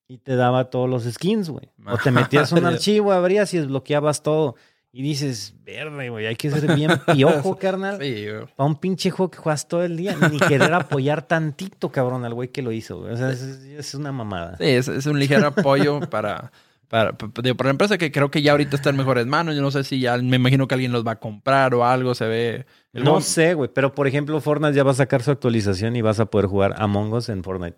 [0.07, 1.69] y te daba todos los skins, güey.
[1.85, 4.55] O te metías un archivo, abrías y desbloqueabas todo.
[4.97, 7.99] Y dices, verde, güey, hay que ser bien piojo, carnal.
[7.99, 12.23] Sí, Para un pinche juego que juegas todo el día, ni querer apoyar tantito, cabrón,
[12.23, 12.99] al güey que lo hizo.
[12.99, 14.55] O sea, es, una mamada.
[14.55, 16.49] Sí, es, un ligero apoyo para,
[16.87, 19.53] para, para, la empresa que creo que ya ahorita está en mejores manos.
[19.53, 22.15] Yo no sé si ya, me imagino que alguien los va a comprar o algo,
[22.15, 22.65] se ve.
[22.93, 26.21] no sé, güey, pero por ejemplo, Fortnite ya va a sacar su actualización y vas
[26.21, 27.77] a poder jugar Among Us en Fortnite.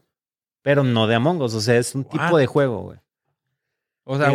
[0.62, 3.00] Pero no de Among Us, o sea, es un tipo de juego, güey.
[4.10, 4.32] O sea,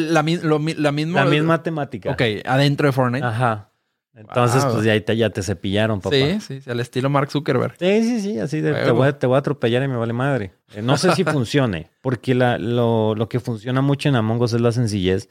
[0.00, 1.24] la, misma...
[1.24, 2.12] La misma temática.
[2.12, 3.26] Ok, adentro de Fortnite.
[3.26, 3.68] Ajá.
[4.14, 6.16] Entonces, pues ya te, ya te cepillaron, papá.
[6.16, 7.74] Sí, sí, al estilo Mark Zuckerberg.
[7.78, 10.54] Sí, sí, sí, así de, te, voy a, atropellar y me vale madre.
[10.74, 14.54] Eh, no sé si funcione, porque la, lo, lo, que funciona mucho en Among Us
[14.54, 15.28] es la sencillez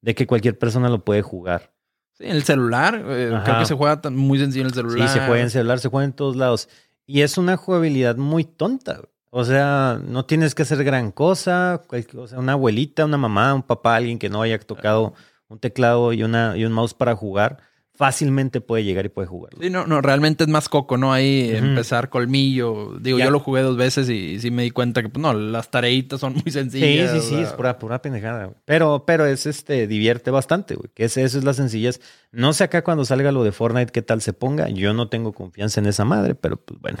[0.00, 1.72] de que cualquier persona lo puede jugar.
[2.12, 5.08] Sí, en el celular, eh, creo que se juega muy sencillo en el celular.
[5.08, 6.68] Sí, se juega en celular, se juega en todos lados.
[7.06, 9.02] Y es una jugabilidad muy tonta.
[9.30, 11.82] O sea, no tienes que hacer gran cosa.
[12.16, 15.14] O sea, una abuelita, una mamá, un papá, alguien que no haya tocado
[15.48, 17.58] un teclado y, una, y un mouse para jugar,
[17.92, 19.52] fácilmente puede llegar y puede jugar.
[19.60, 21.12] Sí, no, no, realmente es más coco, ¿no?
[21.12, 22.96] Ahí empezar colmillo.
[22.98, 25.70] Digo, yo lo jugué dos veces y, sí me di cuenta que, pues, no, las
[25.70, 27.12] tareitas son muy sencillas.
[27.12, 28.54] Sí, sí, sí, es pura, pura pendejada.
[28.64, 30.90] Pero, pero es este, divierte bastante, güey.
[30.94, 32.00] Que eso es la sencillez.
[32.32, 34.68] No sé acá cuando salga lo de Fortnite qué tal se ponga.
[34.70, 36.98] Yo no tengo confianza en esa madre, pero pues bueno.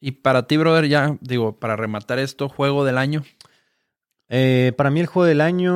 [0.00, 3.24] Y para ti, brother, ya digo, para rematar esto, juego del año.
[4.28, 5.72] Eh, para mí el juego del año...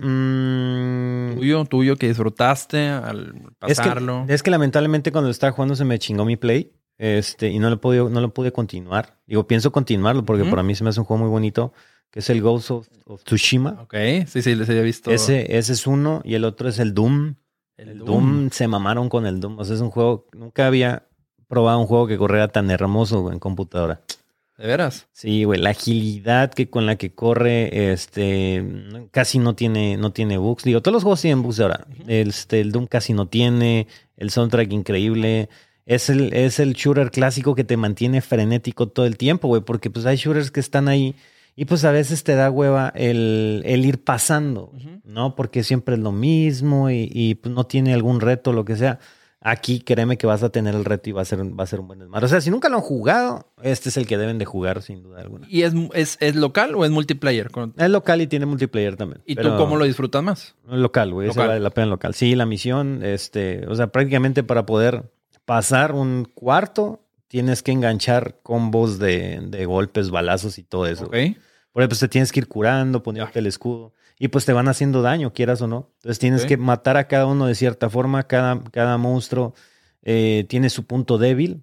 [0.00, 4.24] Mm, tuyo, tuyo, que disfrutaste al pasarlo.
[4.28, 6.72] Es que, lamentablemente cuando estaba jugando se me chingó mi play.
[6.96, 9.18] Este, y no lo pude, no lo pude continuar.
[9.26, 11.72] Digo, pienso continuarlo porque para mí se me hace un juego muy bonito,
[12.10, 12.88] que es el Ghost of,
[13.24, 13.80] Tsushima.
[13.82, 13.94] Ok,
[14.28, 15.10] sí, sí, les había visto.
[15.10, 17.34] Ese, ese es uno, y el otro es el Doom.
[17.76, 18.06] El, Doom.
[18.06, 18.50] Doom.
[18.50, 19.58] se mamaron con el Doom.
[19.58, 21.08] O sea, es un juego, nunca había
[21.48, 24.00] probado un juego que corriera tan hermoso en computadora.
[24.56, 25.08] ¿De veras?
[25.12, 28.64] Sí, güey, la agilidad que con la que corre, este,
[29.10, 30.62] casi no tiene, no tiene bugs.
[30.62, 31.86] Digo, todos los juegos tienen bugs ahora.
[32.06, 35.48] Este, el Doom casi no tiene, el soundtrack increíble.
[35.86, 39.90] Es el, es el shooter clásico que te mantiene frenético todo el tiempo, güey, porque
[39.90, 41.16] pues hay shooters que están ahí
[41.56, 44.72] y pues a veces te da hueva el, el ir pasando,
[45.04, 45.34] ¿no?
[45.36, 48.98] Porque siempre es lo mismo y, y pues, no tiene algún reto, lo que sea.
[49.46, 51.78] Aquí créeme que vas a tener el reto y va a ser, va a ser
[51.78, 52.24] un buen desmadre.
[52.24, 55.02] O sea, si nunca lo han jugado, este es el que deben de jugar sin
[55.02, 55.46] duda alguna.
[55.50, 57.50] ¿Y es, es, local o es multiplayer?
[57.76, 59.20] Es local y tiene multiplayer también.
[59.26, 60.54] ¿Y tú cómo lo disfrutas más?
[60.66, 61.28] Local, güey.
[61.28, 62.14] Ese vale la pena local.
[62.14, 65.12] Sí, la misión, este, o sea, prácticamente para poder
[65.44, 71.04] pasar un cuarto, tienes que enganchar combos de, de golpes, balazos y todo eso.
[71.04, 71.16] Ok.
[71.70, 73.92] Por ejemplo, te tienes que ir curando, poniéndote el escudo.
[74.24, 75.90] Y pues te van haciendo daño, quieras o no.
[75.96, 78.22] Entonces tienes que matar a cada uno de cierta forma.
[78.22, 79.52] Cada, cada monstruo
[80.00, 81.62] eh, tiene su punto débil.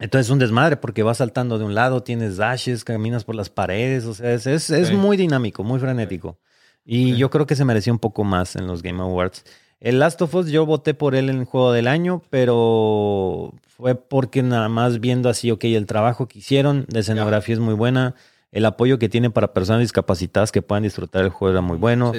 [0.00, 3.48] Entonces es un desmadre porque vas saltando de un lado, tienes dashes, caminas por las
[3.48, 4.06] paredes.
[4.06, 6.40] O sea, es, es, muy dinámico, muy frenético.
[6.84, 9.44] Y yo creo que se merecía un poco más en los Game Awards.
[9.78, 13.94] El Last of Us, yo voté por él en el juego del año, pero fue
[13.94, 18.16] porque nada más viendo así, ok, el trabajo que hicieron, la escenografía es muy buena.
[18.50, 22.12] El apoyo que tiene para personas discapacitadas que puedan disfrutar el juego era muy bueno.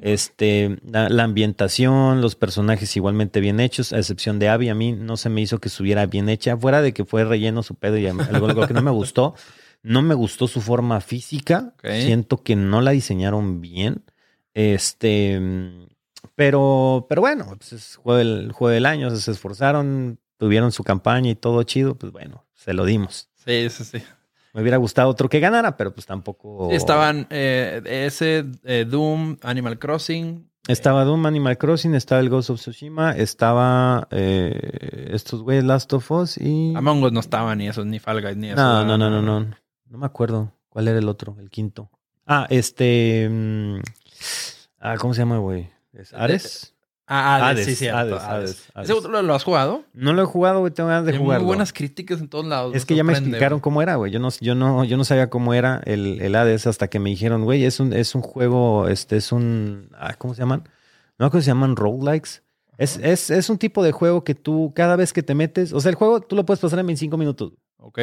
[0.00, 5.16] este, la, ambientación, los personajes igualmente bien hechos, a excepción de Abby, a mí no
[5.16, 8.06] se me hizo que estuviera bien hecha, fuera de que fue relleno su pedo y
[8.06, 9.34] algo, que no me gustó.
[9.82, 11.72] No me gustó su forma física.
[11.80, 14.02] Siento que no la diseñaron bien.
[14.52, 15.40] Este,
[16.34, 21.30] pero, pero bueno, pues es juego del, juego del año, se esforzaron, tuvieron su campaña
[21.30, 23.30] y todo chido, pues bueno, se lo dimos.
[23.44, 24.02] Sí, sí, sí.
[24.56, 26.70] Me hubiera gustado otro que ganara, pero pues tampoco.
[26.70, 30.50] Estaban eh, ese eh, Doom, Animal Crossing.
[30.66, 36.10] Estaba Doom, Animal Crossing, estaba el Ghost of Tsushima, estaba eh, estos güeyes Last of
[36.10, 36.72] Us y.
[36.74, 38.56] Among Us no estaba ni esos, ni Fall Guys, ni eso.
[38.56, 39.40] No, no, no, no, no.
[39.90, 40.50] No me acuerdo.
[40.70, 41.36] ¿Cuál era el otro?
[41.38, 41.90] El quinto.
[42.24, 43.28] Ah, este.
[43.30, 43.80] Mm,
[44.80, 45.68] ah, ¿cómo se llama, güey?
[45.92, 46.74] ¿Es Ares?
[47.08, 48.18] Ah, Hades, sí, cierto.
[48.18, 49.84] Hades, ¿Ese lo, has jugado?
[49.92, 51.38] No lo he jugado, güey, tengo ganas de jugar.
[51.38, 52.74] Muy buenas críticas en todos lados.
[52.74, 54.10] Es que ya me explicaron cómo era, güey.
[54.10, 57.10] Yo no, yo no, yo no sabía cómo era el, el Hades hasta que me
[57.10, 60.68] dijeron, güey, es un, es un juego, este es un, ah, ¿cómo se llaman?
[61.18, 61.76] No, ¿cómo se llaman?
[61.76, 62.42] Roguelikes.
[62.76, 65.80] Es, es, es un tipo de juego que tú, cada vez que te metes, o
[65.80, 67.52] sea, el juego tú lo puedes pasar en 25 minutos.
[67.78, 68.00] Ok.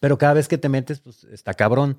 [0.00, 1.98] Pero cada vez que te metes, pues está cabrón.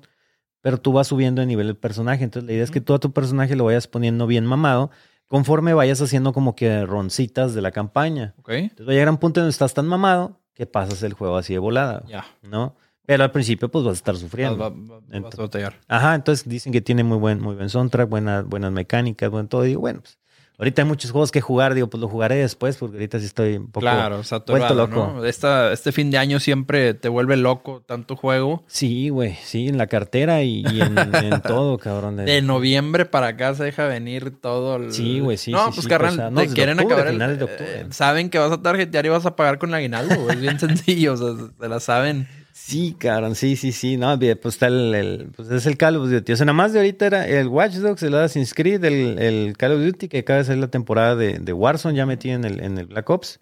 [0.60, 2.24] Pero tú vas subiendo de nivel el personaje.
[2.24, 4.90] Entonces la idea es que tú a tu personaje lo vayas poniendo bien mamado
[5.28, 8.34] conforme vayas haciendo como que roncitas de la campaña.
[8.46, 11.52] Entonces va a llegar un punto donde estás tan mamado que pasas el juego así
[11.52, 12.02] de volada.
[12.08, 12.26] Ya.
[12.42, 12.74] ¿No?
[13.06, 14.56] Pero al principio pues vas a estar sufriendo.
[14.58, 15.74] vas a batallar.
[15.86, 19.64] Ajá, entonces dicen que tiene muy buen, muy buen soundtrack, buenas, buenas mecánicas, buen todo.
[19.64, 20.18] Y bueno, pues
[20.58, 23.56] Ahorita hay muchos juegos que jugar, digo, pues lo jugaré después, porque ahorita sí estoy
[23.56, 25.12] un poco claro, vuelto loco.
[25.14, 25.24] ¿no?
[25.24, 28.64] este fin de año siempre te vuelve loco tanto juego.
[28.66, 32.16] Sí, güey, sí, en la cartera y, en, todo, cabrón.
[32.16, 32.42] De...
[32.42, 34.92] noviembre para acá se deja venir todo el...
[34.92, 35.52] Sí, güey, sí.
[35.52, 37.18] No, sí, pues sí, carnal, te quieren acabar el...
[37.18, 37.80] de octubre.
[37.82, 40.58] Eh, saben que vas a tarjetear y vas a pagar con la aguinaldo, Es bien
[40.60, 42.26] sencillo, o sea, se la saben.
[42.60, 43.96] Sí, cabrón, sí, sí, sí.
[43.96, 46.32] No, pues está el, pues es el Call of Duty.
[46.32, 49.56] O sea, nada más de ahorita era el Watch Dogs, el Assassin's Creed, el, el
[49.56, 52.44] Call of Duty, que acaba de salir la temporada de, de Warzone, ya metí en
[52.44, 53.40] el, en el Black Ops.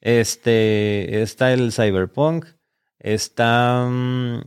[0.00, 2.46] Este, está el Cyberpunk,
[3.00, 4.42] está, mm,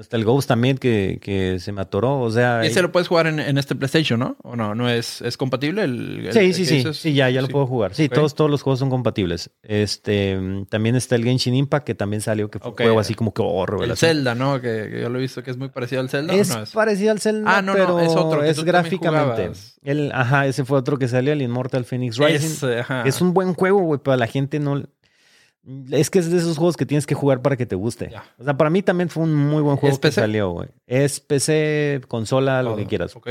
[0.00, 2.64] Está el Ghost también que, que se me atoró, o sea...
[2.64, 4.36] Ese lo puedes jugar en, este PlayStation, ¿no?
[4.42, 4.74] ¿O no?
[4.74, 5.84] ¿No es, es compatible?
[5.84, 6.84] El, sí, sí, sí.
[6.92, 7.94] Sí, ya, ya lo puedo jugar.
[7.94, 9.50] Sí, todos, todos los juegos son compatibles.
[9.62, 13.32] Este, también está el Genshin Impact, que también salió, que fue un juego así como
[13.32, 13.84] que horror.
[13.84, 14.60] El Zelda, ¿no?
[14.60, 16.34] Que, yo lo he visto que es muy parecido al Zelda.
[16.34, 16.70] Es, no es?
[16.70, 18.42] parecido al Zelda, ah, no, pero no, es otro.
[18.44, 19.52] es gráficamente.
[19.82, 22.68] El, ajá, ese fue otro que salió, el Immortal Phoenix Rising.
[23.04, 24.82] Es, un buen juego, güey, pero a la gente no...
[25.90, 28.12] Es que es de esos juegos que tienes que jugar para que te guste.
[28.38, 30.68] O sea, para mí también fue un muy buen juego que salió, güey.
[30.86, 33.14] Es PC, consola, lo que quieras.
[33.14, 33.28] Ok.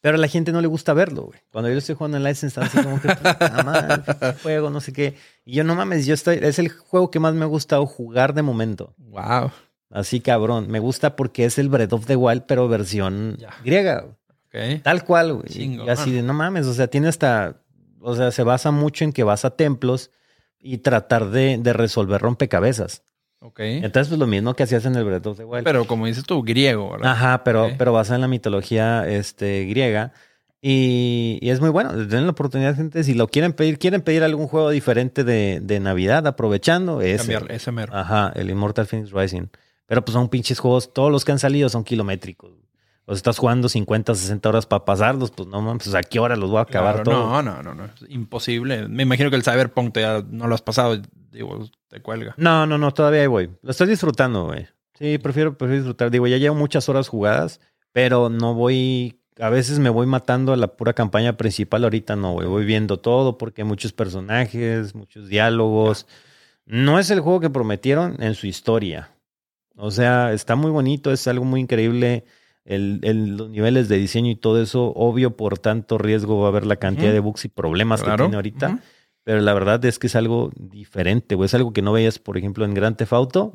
[0.00, 1.40] Pero a la gente no le gusta verlo, güey.
[1.50, 5.16] Cuando yo estoy jugando en License, así como que, nada juego, no sé qué.
[5.44, 8.32] Y yo, no mames, yo estoy, es el juego que más me ha gustado jugar
[8.32, 8.94] de momento.
[8.98, 9.50] Wow.
[9.90, 10.70] Así cabrón.
[10.70, 14.06] Me gusta porque es el Breath of the Wild, pero versión griega.
[14.48, 14.78] Okay.
[14.78, 15.46] Tal cual, güey.
[15.50, 17.60] Y así de, no mames, o sea, tiene hasta,
[18.00, 20.10] o sea, se basa mucho en que vas a templos
[20.60, 23.02] y tratar de, resolver rompecabezas.
[23.40, 23.60] Ok.
[23.60, 25.64] Entonces, pues lo mismo que hacías en el Breath of the Wild.
[25.64, 27.12] Pero como dices tú, griego, ¿verdad?
[27.12, 30.12] Ajá, pero, pero basado en la mitología este, griega.
[30.60, 31.90] Y, es muy bueno.
[31.92, 35.78] Tienen la oportunidad, gente, si lo quieren pedir, quieren pedir algún juego diferente de, de
[35.78, 37.18] Navidad, aprovechando ese.
[37.18, 37.94] Cambiar, ese mero.
[37.94, 39.46] Ajá, el Immortal Phoenix Rising.
[39.86, 42.52] Pero pues son pinches juegos, todos los que han salido son kilométricos.
[43.10, 46.36] O estás jugando 50, 60 horas para pasarlos, pues no mames, pues, ¿a qué hora
[46.36, 47.16] los voy a acabar todos?
[47.16, 48.86] No, no, no, no, es imposible.
[48.86, 52.34] Me imagino que el Cyberpunk ya no lo has pasado, digo, te cuelga.
[52.36, 53.48] No, no, no, todavía ahí voy.
[53.62, 54.68] Lo estoy disfrutando, güey.
[54.98, 56.10] Sí, prefiero, prefiero disfrutar.
[56.10, 57.60] Digo, ya llevo muchas horas jugadas,
[57.92, 62.32] pero no voy, a veces me voy matando a la pura campaña principal, ahorita no,
[62.34, 62.46] güey.
[62.46, 66.06] Voy viendo todo porque hay muchos personajes, muchos diálogos.
[66.66, 69.12] No es el juego que prometieron en su historia.
[69.76, 72.26] O sea, está muy bonito, es algo muy increíble
[72.68, 76.66] el, los niveles de diseño y todo eso, obvio, por tanto riesgo va a haber
[76.66, 78.80] la cantidad de bugs y problemas que tiene ahorita.
[79.24, 81.46] pero la verdad es que es algo diferente, güey.
[81.46, 83.52] Es algo que no veías, por ejemplo, en Grand Theft Auto.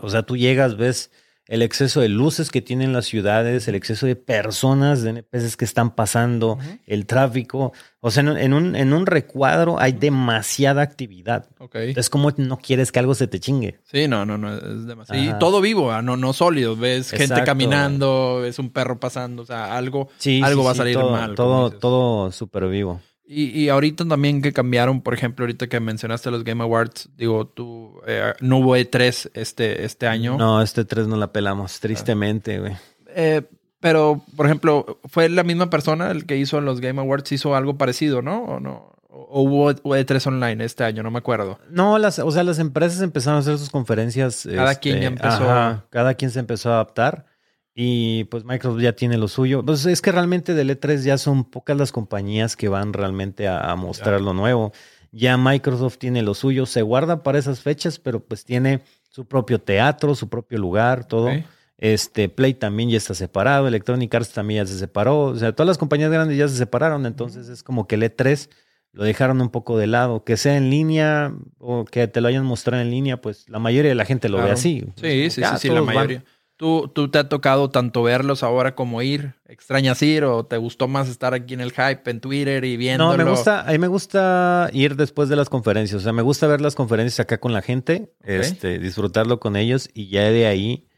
[0.00, 1.10] O sea, tú llegas, ves
[1.48, 5.64] el exceso de luces que tienen las ciudades, el exceso de personas, de NPCs que
[5.64, 7.72] están pasando, el tráfico.
[8.00, 11.48] O sea, en un, en un recuadro hay demasiada actividad.
[11.58, 11.94] Okay.
[11.96, 13.78] Es como no quieres que algo se te chingue.
[13.84, 15.22] Sí, no, no, no, es demasiado.
[15.22, 16.76] Y todo vivo, ah, no, no sólido.
[16.76, 20.08] Ves gente caminando, ves un perro pasando, o sea, algo,
[20.42, 21.34] algo va a salir mal.
[21.34, 23.00] Todo, todo súper vivo.
[23.28, 28.00] Y, ahorita también que cambiaron, por ejemplo, ahorita que mencionaste los Game Awards, digo, tú,
[28.06, 30.38] eh, no hubo E3 este, este año.
[30.38, 32.76] No, este 3 no la pelamos, tristemente, güey.
[33.08, 33.42] Eh,
[33.80, 37.76] pero, por ejemplo, ¿fue la misma persona el que hizo los Game Awards, hizo algo
[37.76, 38.44] parecido, no?
[38.44, 38.92] ¿O no?
[39.08, 41.02] ¿O hubo E3 online este año?
[41.02, 41.58] No me acuerdo.
[41.68, 44.46] No, las, o sea, las empresas empezaron a hacer sus conferencias.
[44.54, 45.84] Cada quien ya este, empezó.
[45.90, 47.26] cada quien se empezó a adaptar.
[47.78, 49.62] Y pues Microsoft ya tiene lo suyo.
[49.62, 53.76] Pues es que realmente del E3 ya son pocas las compañías que van realmente a,
[53.76, 54.72] mostrar lo nuevo.
[55.12, 59.60] Ya Microsoft tiene lo suyo, se guarda para esas fechas, pero pues tiene su propio
[59.60, 61.28] teatro, su propio lugar, todo.
[61.76, 65.24] Este Play también ya está separado, Electronic Arts también ya se separó.
[65.24, 68.48] O sea, todas las compañías grandes ya se separaron, entonces es como que el E3
[68.92, 70.24] lo dejaron un poco de lado.
[70.24, 73.90] Que sea en línea o que te lo hayan mostrado en línea, pues la mayoría
[73.90, 74.82] de la gente lo ve así.
[74.96, 76.24] Sí, sí, sí, sí, la mayoría.
[76.56, 79.34] ¿Tú, ¿Tú te ha tocado tanto verlos ahora como ir?
[79.46, 83.14] ¿Extrañas ir o te gustó más estar aquí en el hype, en Twitter y viéndolo?
[83.18, 86.00] No, me gusta, a mí me gusta ir después de las conferencias.
[86.00, 89.90] O sea, me gusta ver las conferencias acá con la gente, este, disfrutarlo con ellos
[89.92, 90.88] y ya de ahí,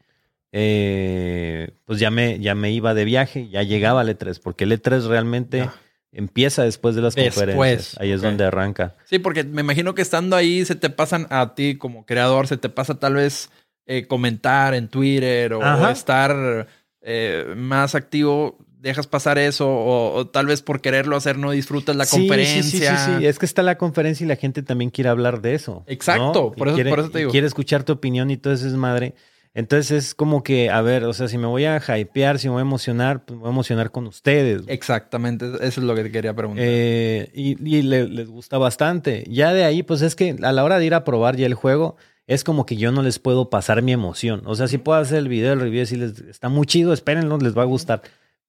[0.53, 4.71] eh, pues ya me, ya me iba de viaje, ya llegaba al E3, porque el
[4.71, 5.69] E3 realmente...
[6.11, 7.95] Empieza después de las conferencias.
[7.99, 8.95] Ahí es donde arranca.
[9.05, 12.57] Sí, porque me imagino que estando ahí se te pasan a ti como creador, se
[12.57, 13.51] te pasa tal vez
[13.91, 16.67] eh, comentar en Twitter o, estar
[17.01, 22.05] eh, más activo, dejas pasar eso o, tal vez por quererlo hacer no disfrutas la
[22.05, 22.61] conferencia.
[22.61, 25.55] Sí, sí, sí, es que está la conferencia y la gente también quiere hablar de
[25.55, 25.83] eso.
[25.87, 27.31] Exacto, por, eso, te digo.
[27.31, 29.15] Quiere escuchar tu opinión y todo eso es madre.
[29.55, 32.51] Entonces es como que, a ver, o sea, si me voy a hypear, si me
[32.53, 34.61] voy a emocionar, pues me voy a emocionar con ustedes.
[34.67, 36.63] Exactamente, eso es lo que te quería preguntar.
[36.67, 39.25] Eh, y, les gusta bastante.
[39.27, 41.55] Ya de ahí, pues es que a la hora de ir a probar ya el
[41.55, 41.97] juego,
[42.29, 44.43] es como que yo no les puedo pasar mi emoción.
[44.45, 47.39] O sea, si puedo hacer el video, el review y decirles, está muy chido, espérenlo,
[47.39, 48.03] les va a gustar.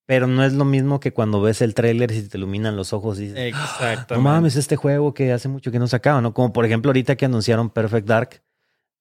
[0.05, 3.19] Pero no es lo mismo que cuando ves el tráiler y te iluminan los ojos
[3.19, 4.15] y dices, Exactamente.
[4.17, 6.35] no mames, este juego que hace mucho que no sacaba, ¿no?
[6.35, 8.43] Como por ejemplo ahorita que anunciaron Perfect Dark,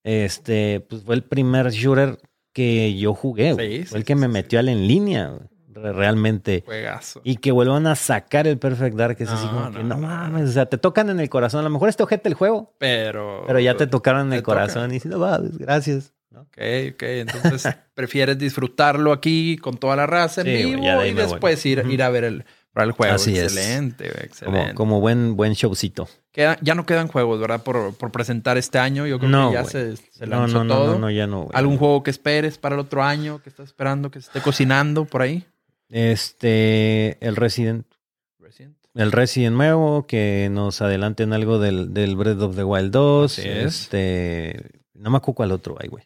[0.05, 2.17] este, pues fue el primer shooter
[2.53, 5.33] que yo jugué, fue el que me metió al en línea
[5.81, 6.63] realmente.
[6.65, 7.21] Juegazo.
[7.23, 10.51] Y que vuelvan a sacar el Perfect Dark, es así como que no, mames, o
[10.51, 11.61] sea, te tocan en el corazón.
[11.61, 12.73] A lo mejor este ojete el juego.
[12.77, 13.43] Pero.
[13.47, 16.13] Pero ya te tocaron en el corazón y si no, va, gracias.
[16.35, 16.57] Ok,
[16.93, 17.03] ok.
[17.03, 22.09] Entonces prefieres disfrutarlo aquí con toda la raza en vivo y después ir, ir a
[22.09, 23.15] ver el, para el juego.
[23.15, 24.23] Así excelente, es.
[24.23, 24.73] excelente.
[24.75, 26.07] Como, buen, buen showcito.
[26.33, 27.63] ya no quedan juegos, ¿verdad?
[27.63, 29.07] Por, por presentar este año.
[29.07, 30.93] Yo creo que ya se, se, lanzó no, todo.
[30.93, 31.49] No, no, ya no.
[31.53, 33.41] ¿Algún juego que esperes para el otro año?
[33.41, 35.45] que estás esperando que se esté cocinando por ahí?
[35.89, 37.85] Este, el Resident.
[38.95, 43.39] El Resident nuevo, que nos adelanten algo del, del Breath of the Wild 2.
[43.39, 46.03] este, no me acuerdo cuál otro hay, güey.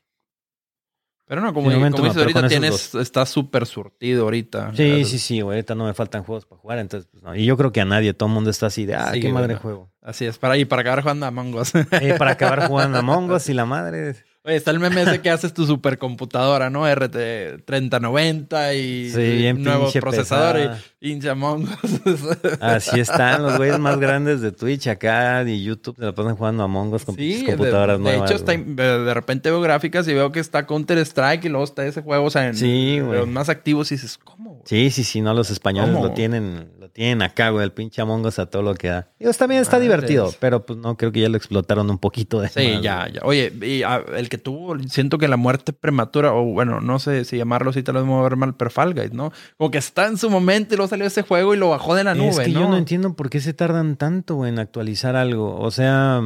[1.26, 4.74] Pero no, como, dices ahorita, tienes, está súper surtido ahorita.
[4.76, 5.58] Sí, sí, sí, güey.
[5.58, 7.34] Ahorita no me faltan juegos para jugar, entonces, pues, no.
[7.34, 9.56] Y yo creo que a nadie, todo el mundo está así de, ah, qué madre
[9.56, 9.90] juego.
[10.02, 11.74] Así es, para, y para acabar jugando a Us.
[11.76, 14.16] Y para acabar jugando a Us y la madre.
[14.46, 16.86] Oye, está el meme ese que haces tu supercomputadora, ¿no?
[16.94, 21.34] RT 3090 y sí, nuevo procesador y hincha
[22.60, 26.64] Así están los güeyes más grandes de Twitch acá y YouTube se lo pasan jugando
[26.64, 28.30] a Mongos con computadoras de, nuevas.
[28.30, 31.86] De hecho, de repente veo gráficas y veo que está Counter Strike y luego está
[31.86, 34.62] ese juego, o sea, en sí, los más activos y dices, ¿cómo?
[34.66, 38.26] Sí, sí, sí, no, los españoles lo tienen, lo tienen acá, güey, el pinche Among
[38.26, 39.10] Us a todo lo que da.
[39.20, 42.50] Digo, también está divertido, pero pues no, creo que ya lo explotaron un poquito de
[42.50, 43.22] Sí, ya, ya.
[43.24, 47.24] Oye, y ah, el que tuvo, siento que la muerte prematura, o bueno, no sé
[47.24, 49.32] si llamarlo así, tal vez me voy a ver mal, pero Fall Guys, ¿no?
[49.58, 52.04] Como que está en su momento y luego salió ese juego y lo bajó de
[52.04, 55.60] la nube, Es que yo no entiendo por qué se tardan tanto en actualizar algo.
[55.60, 56.20] O sea,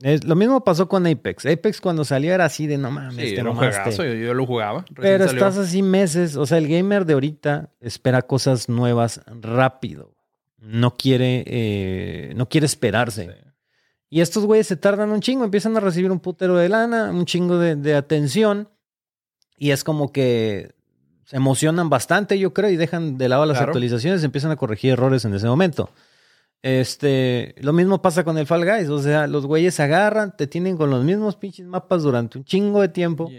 [0.00, 1.46] es, lo mismo pasó con Apex.
[1.46, 4.84] Apex cuando salió era así de no mames, sí, te juegazo, yo, yo, lo jugaba.
[4.96, 6.34] Pero estás así meses.
[6.34, 10.16] O sea, el gamer de ahorita espera cosas nuevas rápido.
[10.58, 13.51] No quiere, eh, no quiere esperarse.
[14.14, 17.24] Y estos güeyes se tardan un chingo, empiezan a recibir un putero de lana, un
[17.24, 18.68] chingo de, atención.
[19.56, 20.74] Y es como que
[21.24, 25.24] se emocionan bastante, yo creo, y dejan de lado las actualizaciones empiezan a corregir errores
[25.24, 25.88] en ese momento.
[26.60, 30.46] Este, lo mismo pasa con el Fall Guys, o sea, los güeyes se agarran, te
[30.46, 33.30] tienen con los mismos pinches mapas durante un chingo de tiempo.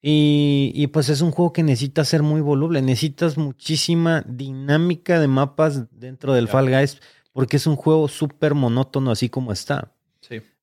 [0.00, 5.26] Y, y, pues es un juego que necesita ser muy voluble, necesitas muchísima dinámica de
[5.26, 7.00] mapas dentro del Fall Guys
[7.32, 9.90] porque es un juego súper monótono así como está.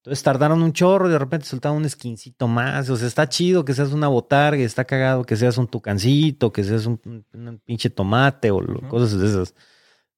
[0.03, 0.09] Sí.
[0.09, 2.89] Entonces tardaron un chorro y de repente soltaron un skincito más.
[2.89, 6.63] O sea, está chido que seas una botarga, está cagado que seas un tucancito, que
[6.63, 6.99] seas un,
[7.65, 9.53] pinche tomate o cosas de esas.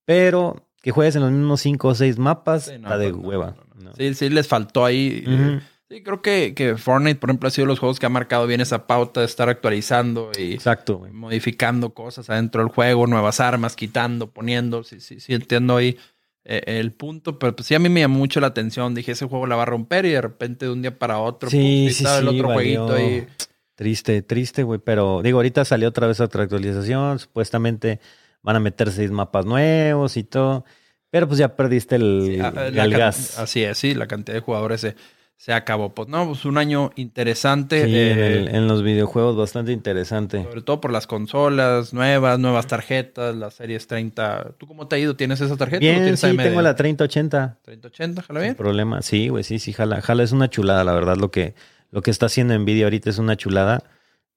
[0.06, 3.56] Pero que juegues en los mismos cinco o seis mapas, está de pues hueva.
[3.98, 5.24] Sí, sí, les faltó ahí.
[5.28, 5.60] Eh,
[5.94, 8.62] Sí, creo que, que Fortnite, por ejemplo, ha sido los juegos que ha marcado bien
[8.62, 14.32] esa pauta de estar actualizando y Exacto, modificando cosas adentro del juego, nuevas armas, quitando,
[14.32, 14.84] poniendo.
[14.84, 15.98] Sí, sí, sí, entiendo ahí
[16.46, 18.94] el punto, pero pues sí a mí me llamó mucho la atención.
[18.94, 21.50] Dije, ese juego la va a romper y de repente de un día para otro,
[21.50, 23.28] sí, sí, el otro jueguito ahí.
[23.76, 28.00] Triste, triste, güey, pero digo, ahorita salió otra vez otra actualización, supuestamente
[28.44, 30.64] van a meter seis mapas nuevos y todo,
[31.10, 33.40] pero pues ya perdiste el, gas.
[33.40, 34.96] Así es, sí, la cantidad de jugadores se
[35.44, 35.94] se acabó.
[35.94, 37.84] Pues no, pues un año interesante.
[37.84, 40.42] Eh, en, los videojuegos bastante interesante.
[40.42, 44.54] Sobre todo por las consolas nuevas, nuevas tarjetas, las series 30.
[44.58, 45.18] ¿Tú cómo te ha ido?
[45.18, 45.82] ¿Tienes esa tarjeta?
[45.82, 47.58] Bien, sí, tengo la 3080.
[47.62, 48.52] 3080, jala bien.
[48.52, 50.02] Sin problema, sí, güey, sí, sí, jala.
[50.02, 51.56] Jala es una chulada, la verdad, lo que,
[51.92, 53.84] lo que está haciendo Nvidia ahorita es una chulada.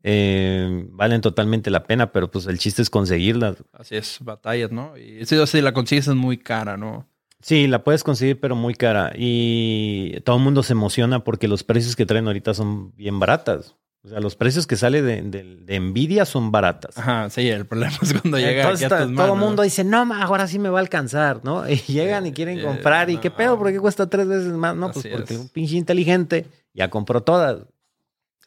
[0.02, 3.58] Eh, valen totalmente la pena, pero pues el chiste es conseguirlas.
[3.72, 4.96] Así es, batallas, ¿no?
[4.96, 7.06] Y si la consigues es muy cara, ¿no?
[7.46, 9.12] Sí, la puedes conseguir, pero muy cara.
[9.14, 13.76] Y todo el mundo se emociona porque los precios que traen ahorita son bien baratas.
[14.02, 16.98] O sea, los precios que sale de, de, Nvidia son baratas.
[16.98, 20.58] Ajá, sí, el problema es cuando llega Entonces, Todo el mundo dice, no, ahora sí
[20.58, 21.70] me va a alcanzar, ¿no?
[21.70, 23.10] Y llegan y quieren comprar.
[23.10, 23.56] ¿Y qué pedo?
[23.56, 24.74] ¿Por qué cuesta tres veces más?
[24.74, 27.60] No, pues porque un pinche inteligente ya compró todas.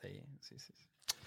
[0.01, 0.73] Sí, sí, sí.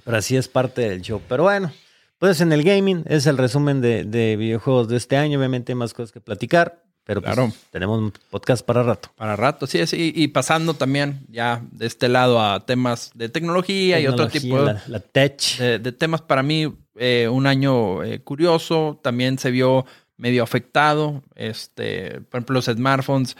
[0.04, 1.22] Pero así es parte del show.
[1.26, 1.72] Pero bueno,
[2.18, 5.38] pues en el gaming es el resumen de, de videojuegos de este año.
[5.38, 6.82] Obviamente hay más cosas que platicar.
[7.04, 7.52] Pero pues, claro.
[7.70, 9.10] tenemos un podcast para rato.
[9.16, 10.12] Para rato, sí, sí.
[10.14, 15.00] Y pasando también ya de este lado a temas de tecnología, y otro tipo la,
[15.00, 15.58] tech.
[15.58, 19.00] De, temas para mí, eh, un año eh, curioso.
[19.02, 19.84] También se vio
[20.16, 21.22] medio afectado.
[21.34, 23.36] Este, por ejemplo, los smartphones,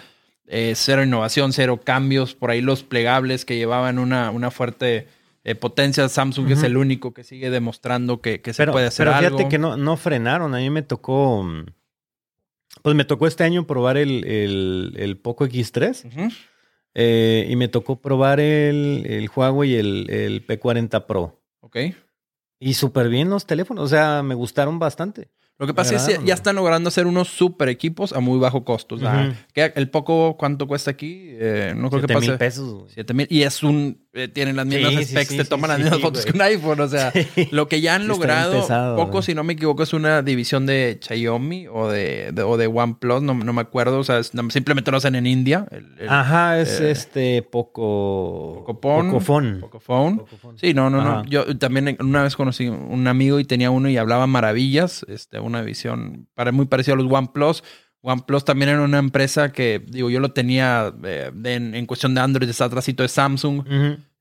[0.48, 2.34] eh, cero innovación, cero cambios.
[2.34, 5.06] Por ahí los plegables que llevaban una, una fuerte
[5.60, 6.08] potencia.
[6.08, 9.76] Samsung es el único que sigue demostrando que, se puede hacer pero fíjate que no,
[9.76, 10.52] no frenaron.
[10.54, 11.64] A mí me tocó mm,
[12.83, 14.24] pues me tocó este año probar el,
[14.97, 16.33] el, Poco X3
[16.95, 21.41] eh, y me tocó probar el, el Huawei y el, el P40 Pro.
[21.61, 21.76] Ok.
[22.59, 25.30] Y súper bien los teléfonos, o sea, me gustaron bastante.
[25.59, 28.64] Lo que pasa es que ya están logrando hacer unos super equipos a muy bajo
[28.64, 28.97] costo.
[28.97, 31.28] O sea, el poco, ¿cuánto cuesta aquí?
[31.39, 32.28] Eh, no creo que pase.
[32.28, 32.91] mil pesos.
[32.93, 33.28] Siete mil.
[33.30, 34.01] Y es un.
[34.14, 36.80] Eh, tienen las mismas specs, te toman las mismas fotos que un iPhone.
[36.80, 37.12] O sea,
[37.50, 41.66] lo que ya han logrado, poco, si no me equivoco, es una división de Xiaomi
[41.68, 43.98] o de, o de OnePlus, no, no me acuerdo.
[43.98, 45.66] O sea, simplemente lo hacen en India.
[46.08, 48.64] Ajá, es eh, este poco.
[48.66, 49.60] Pocofon.
[49.60, 50.26] Pocofon.
[50.56, 51.24] Sí, no, no, no.
[51.24, 55.06] Yo también una vez conocí un amigo y tenía uno y hablaba maravillas.
[55.08, 57.64] Este, una visión para, muy parecida a los OnePlus.
[58.03, 62.48] OnePlus también era una empresa que, digo, yo lo tenía eh, en, cuestión de Android,
[62.48, 63.64] está atrásito de Samsung.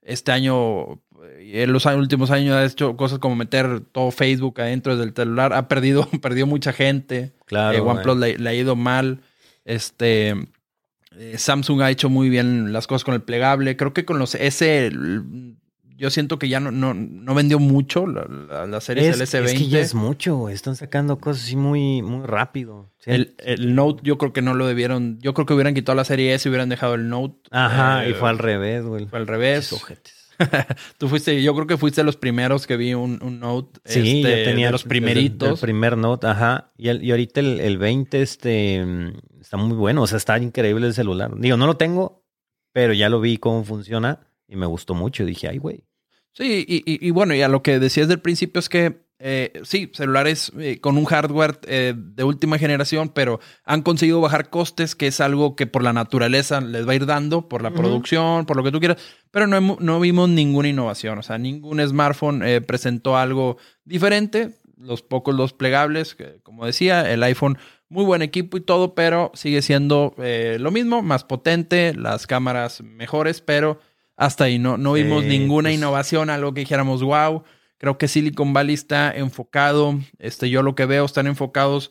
[0.03, 4.97] Este año, eh, en los últimos años ha hecho cosas como meter todo Facebook adentro
[4.97, 5.53] del celular.
[5.53, 7.31] Ha perdido, perdido mucha gente.
[7.45, 7.77] Claro.
[7.77, 9.19] Eh, OnePlus le, ha ido mal.
[9.65, 10.35] Este.
[11.35, 13.75] Samsung ha hecho muy bien las cosas con el plegable.
[13.75, 14.91] Creo que con los S
[15.97, 19.43] yo siento que ya no, no, no vendió mucho la, la, serie del S20.
[19.43, 22.91] Es que ya es mucho, están sacando cosas así muy, muy rápido.
[23.05, 26.03] El, el, Note yo creo que no lo debieron, yo creo que hubieran quitado la
[26.03, 27.37] serie S y hubieran dejado el Note.
[27.51, 29.05] Ajá, y fue al revés, güey.
[29.05, 29.75] Fue al revés.
[30.97, 33.79] Tú fuiste, yo creo que fuiste los primeros que vi un, un Note.
[33.85, 35.59] Sí, este, tenía los primeritos.
[35.61, 36.71] El, primer Note, ajá.
[36.77, 38.83] Y, y ahorita el, el 20 este,
[39.39, 41.31] está muy bueno, o sea, está increíble el celular.
[41.37, 42.23] Digo, no lo tengo,
[42.73, 45.25] pero ya lo vi cómo funciona y me gustó mucho.
[45.25, 45.85] Dije, ay, güey.
[46.33, 49.91] Sí, y, y, bueno, y a lo que decías del principio es que eh, sí,
[49.93, 55.07] celulares eh, con un hardware eh, de última generación, pero han conseguido bajar costes, que
[55.07, 58.57] es algo que por la naturaleza les va a ir dando, por la producción, por
[58.57, 58.97] lo que tú quieras,
[59.29, 65.35] pero no, no vimos ninguna innovación, o sea, ningún smartphone presentó algo diferente, los pocos
[65.35, 70.15] los plegables, que, como decía, el iPhone, muy buen equipo y todo, pero sigue siendo
[70.17, 73.79] lo mismo, más potente, las cámaras mejores, pero
[74.21, 77.41] hasta ahí no, no vimos ninguna pues innovación, algo que dijéramos, wow.
[77.79, 81.89] Creo que Silicon Valley está enfocado, este, yo lo que veo, están enfocados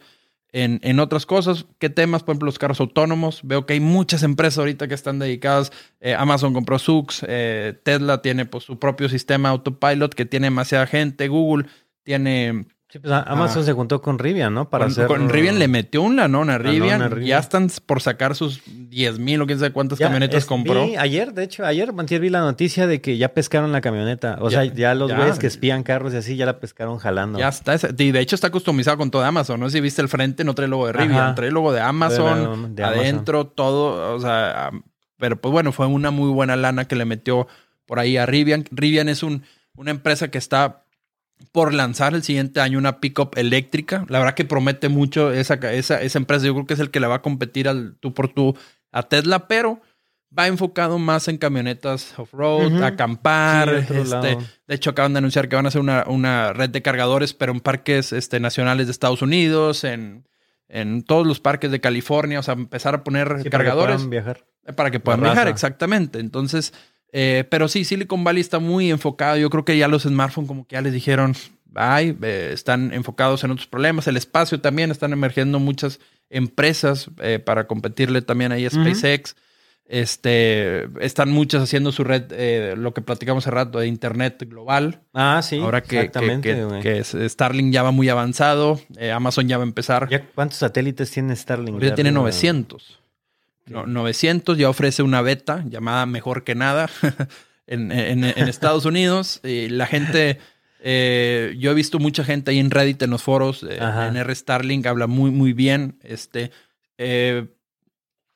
[0.53, 1.67] en, en, otras cosas.
[1.81, 2.23] ¿Qué temas?
[2.23, 3.41] Por ejemplo, los carros autónomos.
[3.43, 5.73] Veo que hay muchas empresas ahorita que están dedicadas.
[5.99, 10.87] Eh, Amazon compró Sux, eh, Tesla tiene pues, su propio sistema autopilot que tiene demasiada
[10.87, 11.67] gente, Google
[12.05, 13.67] tiene Sí, pues Amazon ah.
[13.67, 14.69] se juntó con Rivian, ¿no?
[14.69, 15.07] Para con, hacer...
[15.07, 17.23] con Rivian le metió un lanón a Rivian.
[17.23, 20.89] Ya están por sacar sus 10 mil o quién sabe cuántas camionetas compró.
[20.99, 24.39] ayer, de hecho, ayer vi la noticia de que ya pescaron la camioneta.
[24.41, 27.39] O sea, ya los güeyes que espían carros y así ya la pescaron jalando.
[27.39, 27.77] Ya está.
[27.97, 29.61] Y de hecho está customizado con todo Amazon.
[29.61, 31.37] No sé si viste el frente, no trae logo de Rivian.
[31.37, 34.17] Trae logo de Amazon, adentro, todo.
[34.17, 34.73] O sea,
[35.17, 37.47] pero pues bueno, fue una muy buena lana que le metió
[37.87, 38.65] por ahí a Rivian.
[38.73, 39.45] Rivian es un,
[39.77, 40.83] una empresa que está
[41.53, 44.05] por lanzar el siguiente año una pickup eléctrica.
[44.09, 46.47] La verdad que promete mucho esa, esa, esa empresa.
[46.47, 48.57] Yo creo que es el que le va a competir al tú por tú
[48.93, 49.81] a Tesla, pero
[50.37, 53.69] va enfocado más en camionetas off-road, acampar.
[53.75, 57.35] este, de hecho, acaban de anunciar que van a hacer una, una red de cargadores,
[57.35, 60.29] pero en parques este, nacionales de Estados Unidos, en,
[60.69, 62.39] en todos los parques de California.
[62.39, 63.97] O sea, empezar a poner cargadores.
[63.97, 64.47] Para que puedan viajar.
[64.77, 66.21] Para que puedan viajar, exactamente.
[66.21, 66.73] Entonces,
[67.13, 69.37] eh, pero sí, Silicon Valley está muy enfocado.
[69.37, 71.35] Yo creo que ya los smartphones como que ya les dijeron,
[71.75, 74.07] ay, eh, están enfocados en otros problemas.
[74.07, 79.37] El espacio también, están emergiendo muchas empresas eh, para competirle también ahí a SpaceX.
[79.87, 85.01] Este, están muchas haciendo su red, lo que platicamos hace rato, de Internet global.
[85.13, 85.59] Ah, sí.
[85.59, 88.81] Ahora que, exactamente, que, Starlink ya va muy avanzado,
[89.13, 90.09] Amazon ya va a empezar.
[90.37, 91.83] ¿Cuántos satélites tiene Starlink?
[91.83, 93.00] Ya, tiene 900.
[93.71, 96.91] 900 ya ofrece una beta llamada Mejor que Nada
[97.67, 99.41] en, Estados Unidos.
[99.45, 100.39] Y la gente,
[100.81, 104.35] eh, yo he visto mucha gente ahí en Reddit, en los foros, eh, en R
[104.35, 105.99] Starlink, habla muy, muy bien.
[106.03, 106.51] Este,
[106.99, 107.47] eh,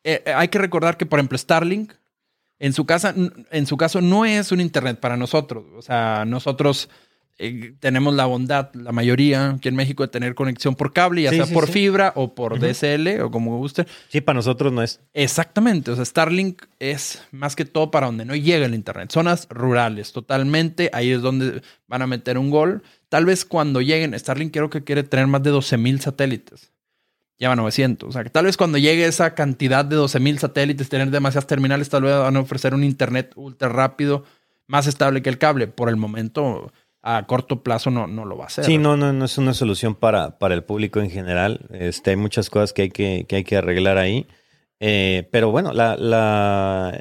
[0.05, 1.93] hay que recordar que, por ejemplo, Starlink,
[2.59, 3.15] en su, casa,
[3.51, 5.65] en su caso, no es un Internet para nosotros.
[5.77, 6.89] O sea, nosotros
[7.37, 11.31] eh, tenemos la bondad, la mayoría aquí en México, de tener conexión por cable, ya
[11.31, 13.87] sea por fibra o por DSL o como guste.
[14.09, 15.01] Sí, para nosotros no es.
[15.15, 15.91] Exactamente.
[15.91, 19.11] O sea, Starlink es más que todo para donde no llega el Internet.
[19.11, 20.91] Zonas rurales, totalmente.
[20.93, 22.83] Ahí es donde van a meter un gol.
[23.09, 26.71] Tal vez cuando lleguen, Starlink creo que quiere tener más de 12 mil satélites.
[27.37, 28.09] Lleva 900.
[28.09, 31.49] O sea, que tal vez cuando llegue esa cantidad de 12 mil satélites, tener demasiadas
[31.49, 34.25] terminales, tal vez van a ofrecer un Internet ultra rápido,
[34.69, 35.67] más estable que el cable.
[35.67, 36.73] Por el momento
[37.07, 38.65] a corto plazo no, no lo va a hacer.
[38.65, 41.67] Sí, no, no, no es una solución para, para el público en general.
[41.71, 44.27] Este, hay muchas cosas que hay que, que, hay que arreglar ahí.
[44.81, 46.99] Eh, pero bueno, la, la,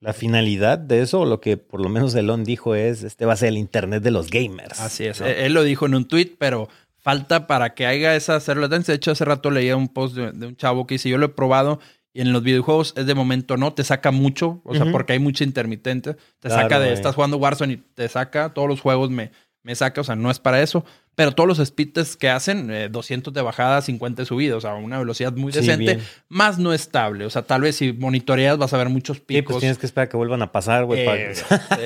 [0.00, 3.36] la, finalidad de eso, lo que por lo menos Elon dijo es, este va a
[3.36, 4.80] ser el Internet de los gamers.
[4.80, 5.20] Así es.
[5.20, 8.92] Él lo dijo en un tweet, pero falta para que haya esa latencia.
[8.92, 11.30] De hecho, hace rato leía un post de, un chavo que dice, yo lo he
[11.30, 11.80] probado
[12.14, 15.18] y en los videojuegos es de momento no, te saca mucho, o sea, porque hay
[15.18, 16.16] mucha intermitente.
[16.38, 19.32] Te saca de, estás jugando Warzone y te saca, todos los juegos me,
[19.64, 20.84] me saca, o sea, no es para eso.
[21.14, 24.74] Pero todos los speeds que hacen, 200 eh, de bajada, 50 de subida, o sea,
[24.74, 27.24] una velocidad muy decente, más no estable.
[27.24, 29.38] O sea, tal vez si monitoreas vas a ver muchos picos.
[29.38, 31.06] Sí, pues tienes que esperar que vuelvan a pasar, güey.
[31.06, 31.34] Eh,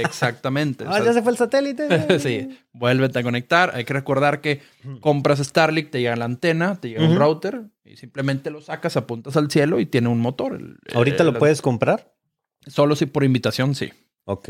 [0.02, 0.84] exactamente.
[0.88, 2.18] ah, ya se fue el satélite.
[2.18, 3.72] sí, vuélvete a conectar.
[3.74, 4.62] Hay que recordar que
[5.00, 9.36] compras Starlink, te llega la antena, te llega un router y simplemente lo sacas, apuntas
[9.36, 10.58] al cielo y tiene un motor.
[10.94, 12.14] ¿Ahorita lo puedes comprar?
[12.66, 13.92] Solo si por invitación, sí.
[14.24, 14.48] Ok.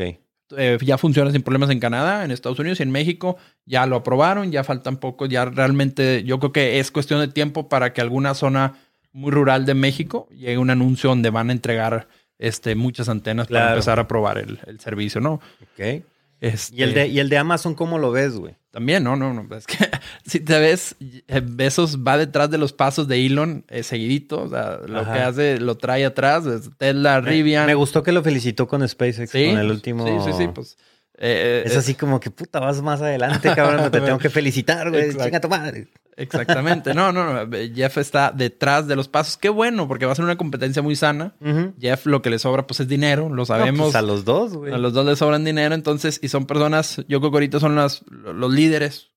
[0.57, 3.37] Eh, ya funciona sin problemas en Canadá, en Estados Unidos y en México.
[3.65, 7.69] Ya lo aprobaron, ya faltan poco, ya realmente yo creo que es cuestión de tiempo
[7.69, 8.73] para que alguna zona
[9.11, 13.71] muy rural de México llegue un anuncio donde van a entregar este, muchas antenas para
[13.71, 15.33] empezar a probar el, el servicio, ¿no?
[15.61, 16.03] Ok.
[16.41, 18.55] Este, ¿Y, el de, ¿Y el de Amazon cómo lo ves, güey?
[18.71, 19.55] También, no, no, no.
[19.55, 19.88] Es que
[20.25, 24.43] si te ves, eh, Besos va detrás de los pasos de Elon eh, seguidito.
[24.43, 26.43] O sea, lo que hace lo trae atrás.
[26.77, 27.65] Tesla, Rivian.
[27.65, 30.05] Me gustó que lo felicitó con SpaceX, con el último.
[30.05, 30.49] Sí, sí, sí.
[30.53, 30.77] Pues,
[31.21, 33.91] eh, es, así como que puta, vas más adelante, cabrón.
[33.91, 35.09] te tengo que felicitar, güey.
[35.11, 35.89] Chinga tu madre.
[36.15, 36.93] Exactamente.
[36.93, 37.57] No, no, no.
[37.73, 39.37] Jeff está detrás de los pasos.
[39.37, 41.33] Qué bueno, porque va a ser una competencia muy sana.
[41.79, 43.29] Jeff lo que le sobra, pues es dinero.
[43.29, 43.87] Lo sabemos.
[43.87, 44.73] pues a los dos, güey.
[44.73, 45.75] A los dos le sobran dinero.
[45.75, 49.09] Entonces, y son personas, yo creo que ahorita son las, los líderes.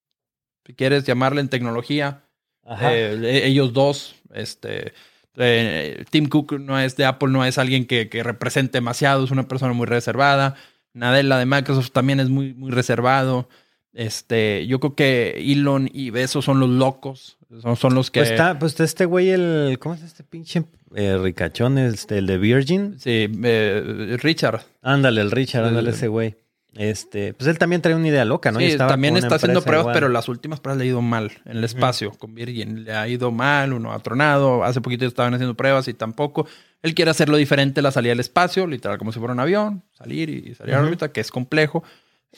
[0.67, 2.23] Si quieres llamarle en tecnología.
[2.81, 4.93] Eh, e, ellos dos, este.
[5.37, 9.31] Eh, Tim Cook no es de Apple, no es alguien que, que represente demasiado, es
[9.31, 10.57] una persona muy reservada.
[10.93, 13.49] Nadella de Microsoft también es muy, muy reservado.
[13.95, 17.39] Este, yo creo que Elon y Besos son los locos.
[17.61, 18.21] Son, son los que.
[18.21, 19.79] Pues está, pues está este güey, el.
[19.79, 21.79] ¿Cómo es este pinche eh, ricachón?
[21.79, 22.99] Este, el de Virgin.
[22.99, 23.27] Sí,
[24.23, 24.63] Richard.
[24.83, 26.37] Ándale, el Richard, ándale ese güey.
[26.75, 28.59] Este, pues él también trae una idea loca, ¿no?
[28.59, 31.65] Sí, también está haciendo pruebas, pero las últimas pruebas le ha ido mal en el
[31.65, 32.85] espacio con Virgin.
[32.85, 34.65] Le ha ido mal, uno ha tronado.
[34.65, 36.47] Hace poquito estaban haciendo pruebas y tampoco.
[36.83, 40.31] Él quiere hacerlo diferente, la salida al espacio, literal, como si fuera un avión, salir
[40.31, 41.85] y salir a la órbita, que es complejo.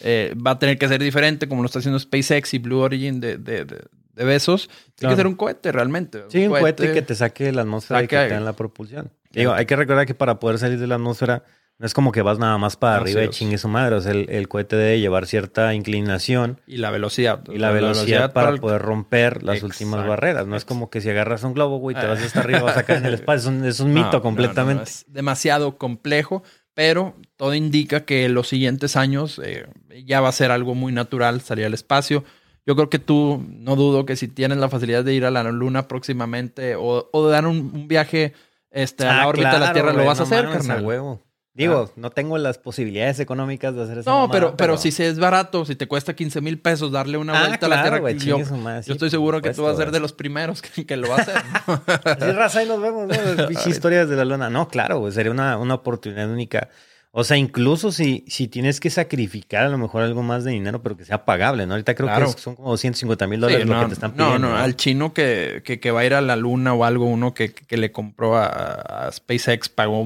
[0.00, 3.20] Eh, va a tener que ser diferente como lo está haciendo SpaceX y Blue Origin
[3.20, 4.68] de, de, de, besos.
[4.96, 6.24] Tiene que ser un cohete realmente.
[6.28, 9.12] Sí, un, cohete, que te saque de la atmósfera y que te la propulsión.
[9.30, 11.44] Digo, hay que recordar que para poder salir de la atmósfera
[11.78, 13.96] No es como que vas nada más para arriba y chingue su madre.
[13.96, 16.60] O sea, el, cohete debe llevar cierta inclinación.
[16.66, 17.42] Y la velocidad.
[17.48, 20.46] Y la, velocidad, para, poder romper las últimas barreras.
[20.46, 22.84] No es como que si agarras un globo, güey, te vas hasta arriba, vas a
[22.84, 23.50] caer en el espacio.
[23.64, 24.84] Es un, mito completamente.
[24.84, 26.44] es demasiado complejo,
[26.74, 29.66] pero todo indica que en los siguientes años eh,
[30.04, 32.24] ya va a ser algo muy natural salir al espacio.
[32.66, 35.42] Yo creo que tú, no dudo que si tienes la facilidad de ir a la
[35.42, 38.32] Luna próximamente o, de dar un, viaje
[38.70, 40.84] este, a la ah, órbita de la Tierra, lo vas a hacer, carnal.
[40.84, 41.33] Huevo.
[41.54, 44.10] Digo, no tengo las posibilidades económicas de hacer eso.
[44.10, 47.38] No, pero, pero, si se es barato, si te cuesta 15 mil pesos darle una
[47.38, 50.00] ah, vuelta a la tierra, yo, yo estoy seguro que tú vas a ser de
[50.00, 51.36] los primeros que, lo va a hacer.
[52.20, 53.50] sí, raza, ahí nos vemos, ¿no?
[53.70, 54.50] historias de la luna.
[54.50, 56.70] No, claro, sería una, una oportunidad única.
[57.16, 60.82] O sea, incluso si, si tienes que sacrificar a lo mejor algo más de dinero,
[60.82, 61.74] pero que sea pagable, ¿no?
[61.74, 64.40] Ahorita creo que son como 250 mil dólares lo que te están pidiendo.
[64.40, 67.32] No, no, al chino que, que, va a ir a la luna o algo, uno
[67.32, 70.04] que, que le compró a, SpaceX pagó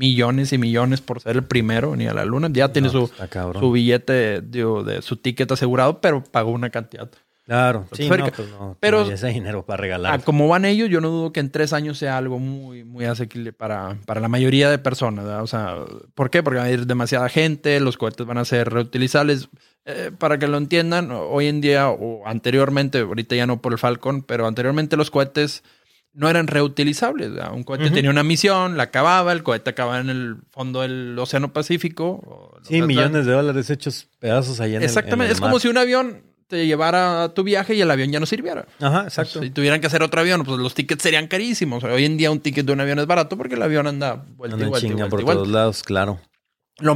[0.00, 2.48] millones y millones por ser el primero ni a la luna.
[2.50, 3.10] Ya tiene su,
[3.58, 7.10] su billete, de su ticket asegurado, pero pagó una cantidad
[7.50, 10.22] Claro, sí, no, pues no, pero ese dinero para regalar.
[10.22, 13.52] como van ellos, yo no dudo que en tres años sea algo muy, muy asequible
[13.52, 15.24] para, para la mayoría de personas.
[15.42, 15.74] O sea,
[16.14, 16.44] ¿por qué?
[16.44, 19.48] Porque va a ir demasiada gente, los cohetes van a ser reutilizables.
[19.84, 23.80] Eh, para que lo entiendan, hoy en día o anteriormente, ahorita ya no por el
[23.80, 25.64] Falcon, pero anteriormente los cohetes
[26.12, 27.30] no eran reutilizables.
[27.52, 31.52] Un cohete tenía una misión, la acababa, el cohete acababa en el fondo del Océano
[31.52, 32.58] Pacífico.
[32.62, 36.66] Sí, millones de dólares hechos pedazos allá en Exactamente, es como si un avión te
[36.66, 38.66] llevara a tu viaje y el avión ya no sirviera.
[38.80, 39.40] Ajá, exacto.
[39.40, 41.84] si tuvieran que hacer otro avión, pues los tickets serían carísimos.
[41.84, 44.58] Hoy en día un ticket de un avión es barato porque el avión anda vuelta
[44.58, 46.20] y vuelta, por todos lados, claro.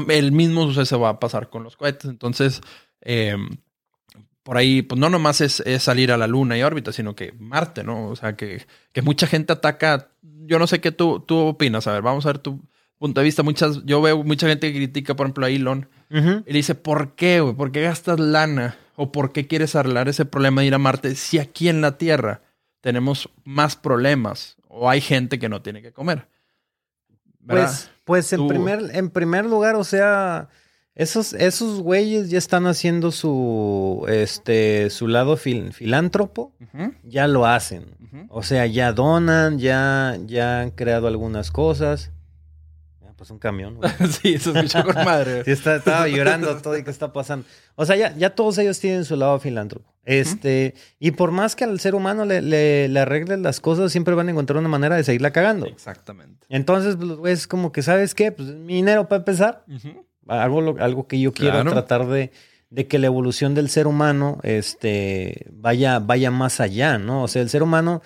[0.08, 2.10] el mismo suceso va a pasar con los cohetes.
[2.10, 2.60] Entonces,
[3.00, 3.48] em,
[4.44, 7.82] por ahí, pues no nomás es, salir a la luna y órbita, sino que Marte,
[7.82, 8.08] ¿no?
[8.08, 10.10] O sea, que, que mucha gente ataca.
[10.22, 11.86] Yo no sé qué tú, tú opinas.
[11.86, 12.60] A ver, vamos a ver tu
[12.98, 13.42] punto de vista.
[13.42, 17.14] Muchas, yo veo mucha gente que critica, por ejemplo, a Elon y le dice, ¿por
[17.14, 17.54] qué, güey?
[17.54, 18.76] ¿Por qué gastas lana?
[18.96, 21.96] ¿O por qué quieres arreglar ese problema de ir a Marte si aquí en la
[21.98, 22.42] Tierra
[22.82, 26.28] tenemos más problemas o hay gente que no tiene que comer?
[27.46, 30.48] Pues, pues en, primer, en primer lugar, o sea,
[30.94, 36.52] esos, esos güeyes ya están haciendo su, este, su lado filántropo,
[37.02, 37.86] ya lo hacen.
[38.28, 42.12] O sea, ya donan, ya, ya han creado algunas cosas.
[43.16, 43.78] Pues un camión.
[44.20, 45.44] sí, eso escuchó con madre.
[45.44, 47.46] sí, estaba llorando todo y qué está pasando.
[47.74, 49.94] O sea, ya, ya todos ellos tienen su lado filántropo.
[50.04, 54.28] Este, y por más que al ser humano le, le, arreglen las cosas, siempre van
[54.28, 55.64] a encontrar una manera de seguirla cagando.
[55.66, 56.46] Exactamente.
[56.50, 58.30] Entonces, pues, es como que, ¿sabes qué?
[58.30, 59.64] Pues mi dinero para empezar.
[60.28, 62.30] Algo, algo que yo quiero tratar de,
[62.70, 67.22] de que la evolución del ser humano este, vaya, vaya más allá, ¿no?
[67.22, 68.02] O sea, el ser humano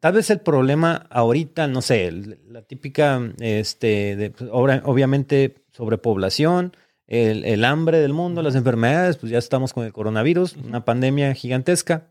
[0.00, 2.10] Tal vez el problema ahorita, no sé,
[2.48, 6.74] la típica, este, de, pues, obviamente sobrepoblación,
[7.06, 11.34] el, el, hambre del mundo, las enfermedades, pues ya estamos con el coronavirus, una pandemia
[11.34, 12.06] gigantesca.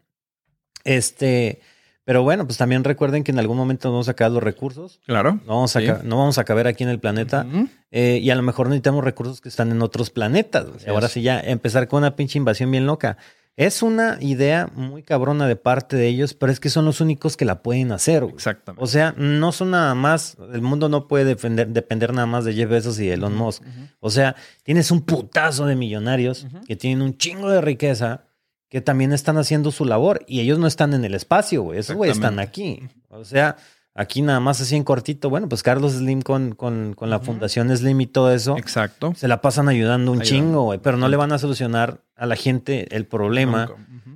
[0.84, 1.62] Este,
[2.06, 5.00] pero bueno, pues también recuerden que en algún momento vamos a sacar los recursos.
[5.06, 5.40] Claro.
[5.46, 7.46] No vamos a, no vamos a caber aquí en el planeta.
[7.92, 10.66] Eh, y a lo mejor necesitamos recursos que están en otros planetas.
[10.88, 13.18] Ahora sí, ya empezar con una pinche invasión bien loca.
[13.56, 17.38] Es una idea muy cabrona de parte de ellos, pero es que son los únicos
[17.38, 18.24] que la pueden hacer.
[18.24, 18.84] Exactamente.
[18.84, 22.54] O sea, no son nada más, el mundo no puede defender, depender nada más de
[22.54, 23.62] Jeff Bezos y Elon Musk.
[24.00, 28.26] O sea, tienes un putazo de millonarios que tienen un chingo de riqueza
[28.74, 31.78] que también están haciendo su labor y ellos no están en el espacio, güey.
[31.78, 32.82] Esos güey están aquí.
[33.08, 33.56] O sea,
[33.94, 35.30] Aquí nada más así en cortito.
[35.30, 38.58] Bueno, pues Carlos Slim con, con, con la Fundación Slim y todo eso.
[38.58, 39.14] Exacto.
[39.16, 40.80] Se la pasan ayudando un chingo, güey.
[40.80, 43.70] Pero no le van a solucionar a la gente el problema.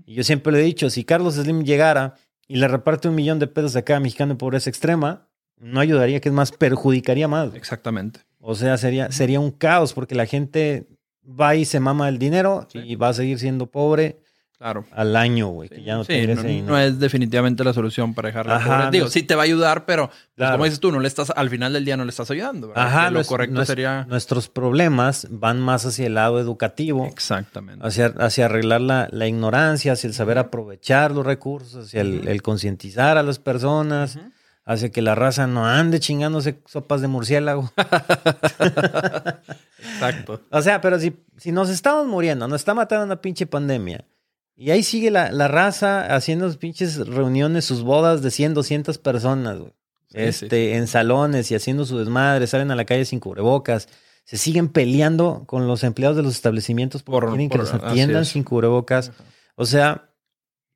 [0.07, 2.15] Y yo siempre le he dicho, si Carlos Slim llegara
[2.47, 5.27] y le reparte un millón de pesos a cada mexicano de pobreza extrema,
[5.59, 7.53] no ayudaría, que es más, perjudicaría más.
[7.53, 8.21] Exactamente.
[8.39, 10.87] O sea, sería, sería un caos porque la gente
[11.23, 14.17] va y se mama el dinero y va a seguir siendo pobre
[14.57, 14.85] Claro.
[14.91, 16.25] Al año, güey, que ya no sí,
[16.63, 20.49] no, es definitivamente la solución para dejarla Digo, sí te va a ayudar, pero pues,
[20.49, 22.71] como dices tú, no le estás, al final del día no le estás ayudando.
[22.73, 24.07] Ajá, lo correcto sería.
[24.09, 27.05] Nuestros problemas van más hacia el lado educativo.
[27.05, 27.85] Exactamente.
[27.85, 33.17] Hacia, hacia arreglar la, la ignorancia, hacia el saber aprovechar los recursos, hacia el, concientizar
[33.17, 34.17] a las personas.
[34.65, 37.71] Hacia que la raza no ande chingándose sopas de murciélago.
[39.79, 40.41] Exacto.
[40.49, 44.03] o sea, pero si, si nos estamos muriendo, nos está matando una pinche pandemia
[44.59, 48.97] y ahí sigue la, la raza haciendo sus pinches reuniones, sus bodas de 100, 200
[48.97, 49.71] personas, güey.
[50.13, 53.87] este, en salones y haciendo su desmadre, salen a la calle sin cubrebocas.
[54.23, 58.43] Se siguen peleando con los empleados de los establecimientos porque quieren que los atiendan sin
[58.43, 59.11] cubrebocas.
[59.55, 60.09] O sea,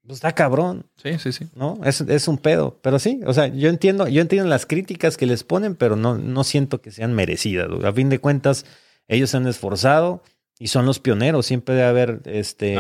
[0.06, 0.86] pues está cabrón.
[1.02, 1.50] Sí, sí, sí.
[1.56, 1.80] ¿No?
[1.84, 2.80] Es, es, un pedo.
[2.84, 6.20] Pero sí, o sea, yo entiendo, yo entiendo las críticas que les ponen, pero no,
[6.20, 7.68] no siento que sean merecidas.
[7.84, 8.64] A fin de cuentas,
[9.08, 10.22] ellos se han esforzado
[10.60, 11.48] y son los pioneros.
[11.48, 12.78] Siempre debe haber este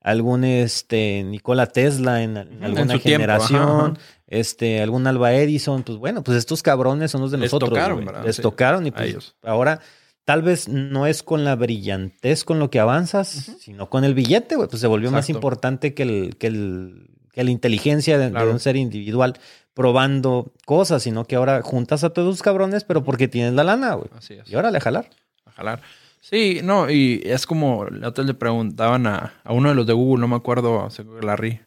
[0.00, 6.62] algún este Nikola Tesla en, alguna generación, este algún Alba Edison, pues bueno, pues estos
[6.62, 7.70] cabrones son los de les nosotros.
[7.70, 9.80] Tocaron, Les tocaron y pues ahora
[10.24, 14.56] tal vez no es con la brillantez con lo que avanzas, sino con el billete,
[14.56, 18.60] güey, pues se volvió más importante que el que el que la inteligencia de, un
[18.60, 19.38] ser individual
[19.74, 23.94] probando cosas, sino que ahora juntas a todos los cabrones, pero porque tienes la lana,
[23.94, 24.10] güey.
[24.16, 24.50] Así es.
[24.50, 25.08] Y ahora a jalar.
[25.44, 25.80] A jalar.
[26.20, 30.20] Sí, no, y es como, la otra le preguntaban a, uno de los de Google,
[30.20, 30.88] no me acuerdo,
[31.22, 31.60] Larry,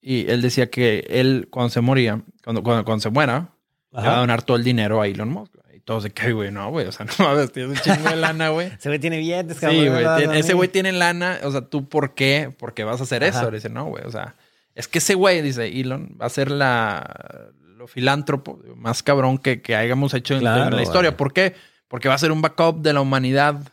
[0.00, 3.50] y él decía que él cuando se moría, cuando, cuando, se muera,
[3.92, 5.54] le va a donar todo el dinero a Elon Musk.
[5.72, 8.16] Y todos de que, güey, no, güey, o sea, no mames, tienes un chingo de
[8.16, 8.66] lana, güey.
[8.78, 9.80] ese güey tiene billetes, cabrón.
[9.80, 12.52] Sí, güey, ese güey tiene lana, o sea, ¿tú por qué?
[12.58, 13.48] ¿Por qué vas a hacer eso?
[13.50, 14.34] Le dice, no, güey, o sea,
[14.74, 19.62] es que ese güey, dice Elon, va a ser la, lo filántropo más cabrón que,
[19.62, 21.16] que hayamos hecho en, la historia.
[21.16, 21.54] ¿Por qué?
[21.86, 23.71] Porque va a ser un backup de la humanidad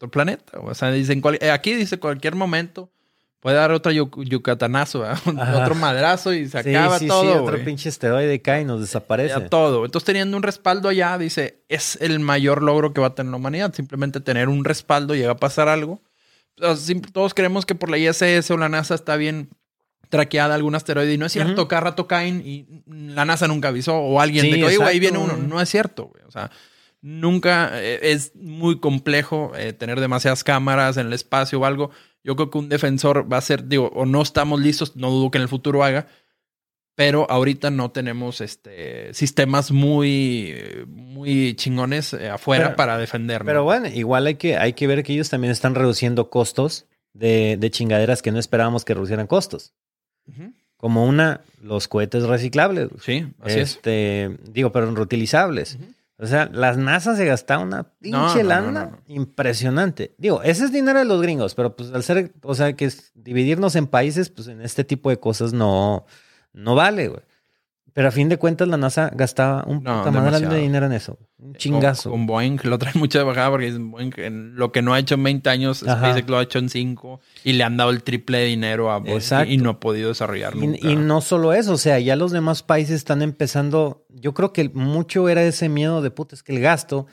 [0.00, 0.58] otro planeta.
[0.60, 2.90] O sea, dicen, eh, aquí dice cualquier momento
[3.40, 5.04] puede dar otro yucatanazo,
[5.54, 7.22] otro madrazo y se acaba todo.
[7.22, 9.40] Sí, otro pinche esteroide cae y nos desaparece.
[9.42, 9.84] todo.
[9.84, 13.36] Entonces, teniendo un respaldo allá, dice, es el mayor logro que va a tener la
[13.36, 13.74] humanidad.
[13.74, 16.00] Simplemente tener un respaldo, llega a pasar algo.
[17.12, 19.50] Todos creemos que por la ISS o la NASA está bien
[20.10, 23.96] traqueada algún asteroide y no es cierto, cada rato caen y la NASA nunca avisó
[23.96, 25.36] o alguien de que, oye, ahí viene uno.
[25.36, 26.24] No es cierto, güey.
[26.26, 26.50] O sea,
[27.02, 31.90] Nunca eh, es muy complejo eh, tener demasiadas cámaras en el espacio o algo.
[32.22, 35.30] Yo creo que un defensor va a ser, digo, o no estamos listos, no dudo
[35.30, 36.06] que en el futuro haga,
[36.94, 40.54] pero ahorita no tenemos este sistemas muy,
[40.86, 43.46] muy chingones eh, afuera para defendernos.
[43.46, 47.58] Pero bueno, igual hay que, hay que ver que ellos también están reduciendo costos de,
[47.70, 49.72] chingaderas que no esperábamos que reducieran costos.
[50.76, 52.90] Como una, los cohetes reciclables.
[53.02, 55.78] Sí, así este, Digo, pero reutilizables.
[56.22, 60.14] O sea, las NASA se gastaron una pinche lana impresionante.
[60.18, 63.12] Digo, ese es dinero de los gringos, pero pues al ser, o sea, que es
[63.14, 66.04] dividirnos en países, pues en este tipo de cosas no,
[66.52, 67.22] no vale, güey.
[67.92, 71.18] Pero a fin de cuentas la NASA gastaba un no, de dinero en eso.
[71.38, 72.10] Un chingazo.
[72.10, 74.12] Con, Boeing lo trae mucho de bajada porque Boeing,
[74.54, 77.52] lo que no ha hecho en 20 años, SpaceX lo ha hecho en 5 y
[77.54, 80.78] le han dado el triple de dinero a Boeing y no ha podido desarrollar nunca.
[80.86, 84.68] Y, no solo eso, o sea, ya los demás países están empezando, yo creo que
[84.68, 87.06] mucho era ese miedo de puta, es que el gasto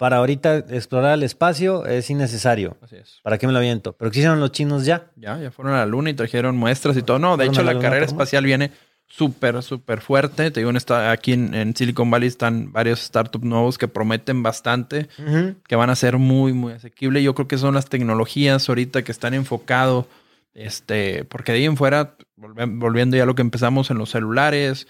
[0.00, 2.78] para ahorita explorar el espacio es innecesario.
[2.80, 3.20] Así es.
[3.22, 3.92] ¿Para qué me lo aviento?
[3.98, 5.10] Pero ¿qué hicieron los chinos ya?
[5.14, 7.18] Ya, ya fueron a la luna y trajeron muestras y todo.
[7.18, 8.72] No, de hecho la carrera espacial viene
[9.10, 10.50] súper, súper fuerte.
[10.50, 10.72] Te digo,
[11.08, 15.08] aquí en, Silicon Valley están varios startups nuevos que prometen bastante,
[15.66, 17.22] que van a ser muy, muy asequibles.
[17.22, 20.06] Yo creo que son las tecnologías ahorita que están enfocados,
[20.54, 24.86] este, porque de ahí en fuera, volviendo ya a lo que empezamos en los celulares,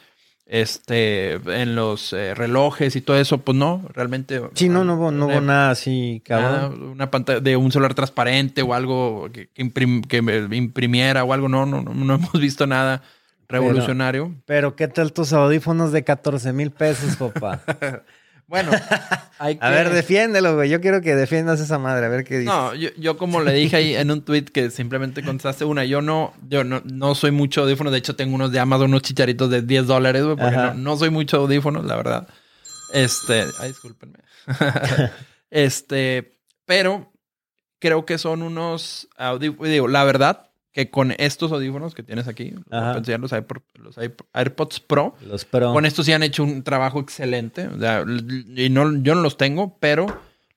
[0.46, 4.42] este, en los eh, relojes y todo eso, pues no, realmente.
[4.54, 6.82] Sí, no, no hubo, no hubo nada así, cabrón.
[6.82, 12.14] una pantalla de un celular transparente o algo que, imprimiera o algo, no, no, no
[12.14, 13.02] hemos visto nada
[13.51, 14.34] revolucionario.
[14.46, 17.61] Pero, ¿qué tal tus audífonos de 14 mil pesos, papá?
[18.46, 18.70] bueno,
[19.38, 19.64] hay que...
[19.64, 20.70] A ver, defiéndelo, güey.
[20.70, 22.51] Yo quiero que defiendas esa madre, a ver qué dice.
[22.51, 26.32] No, yo, como le dije ahí en un tweet que simplemente contestaste una, yo no,
[26.48, 27.92] yo no, no soy mucho audífonos.
[27.92, 30.96] De hecho, tengo unos de Amazon, unos chicharitos de 10 dólares, güey, porque no, no,
[30.96, 32.28] soy mucho audífonos, la verdad.
[32.92, 34.18] Este, ay, discúlpenme.
[35.51, 37.12] este, pero
[37.80, 42.54] creo que son unos audífonos, digo, la verdad, que con estos audífonos que tienes aquí,
[42.70, 43.32] los,
[44.32, 47.66] AirPods Pro, los Pro, con estos sí han hecho un trabajo excelente.
[47.66, 48.04] O sea,
[48.56, 50.06] y no, yo no los tengo, pero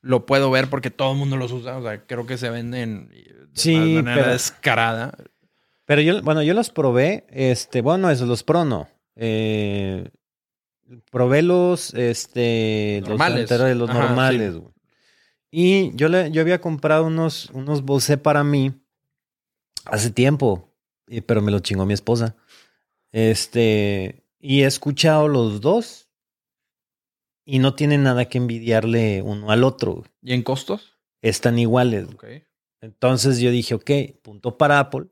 [0.01, 1.77] lo puedo ver porque todo el mundo los usa.
[1.77, 5.17] O sea, creo que se venden de sí, manera descarada.
[5.85, 8.87] Pero yo, bueno, yo los probé, este, bueno, esos, los Pro no.
[9.15, 10.09] Eh,
[11.11, 13.49] probé los, este, normales.
[13.49, 14.55] los, los normales.
[15.49, 18.73] Y yo, le, yo había comprado unos, unos Bose para mí
[19.85, 20.73] Hace tiempo,
[21.25, 22.35] pero me lo chingó mi esposa.
[23.11, 26.09] Este, y he escuchado los dos
[27.45, 30.03] y no tienen nada que envidiarle uno al otro.
[30.21, 30.97] ¿Y en costos?
[31.21, 32.07] Están iguales.
[32.81, 35.07] Entonces yo dije, ok, punto para Apple,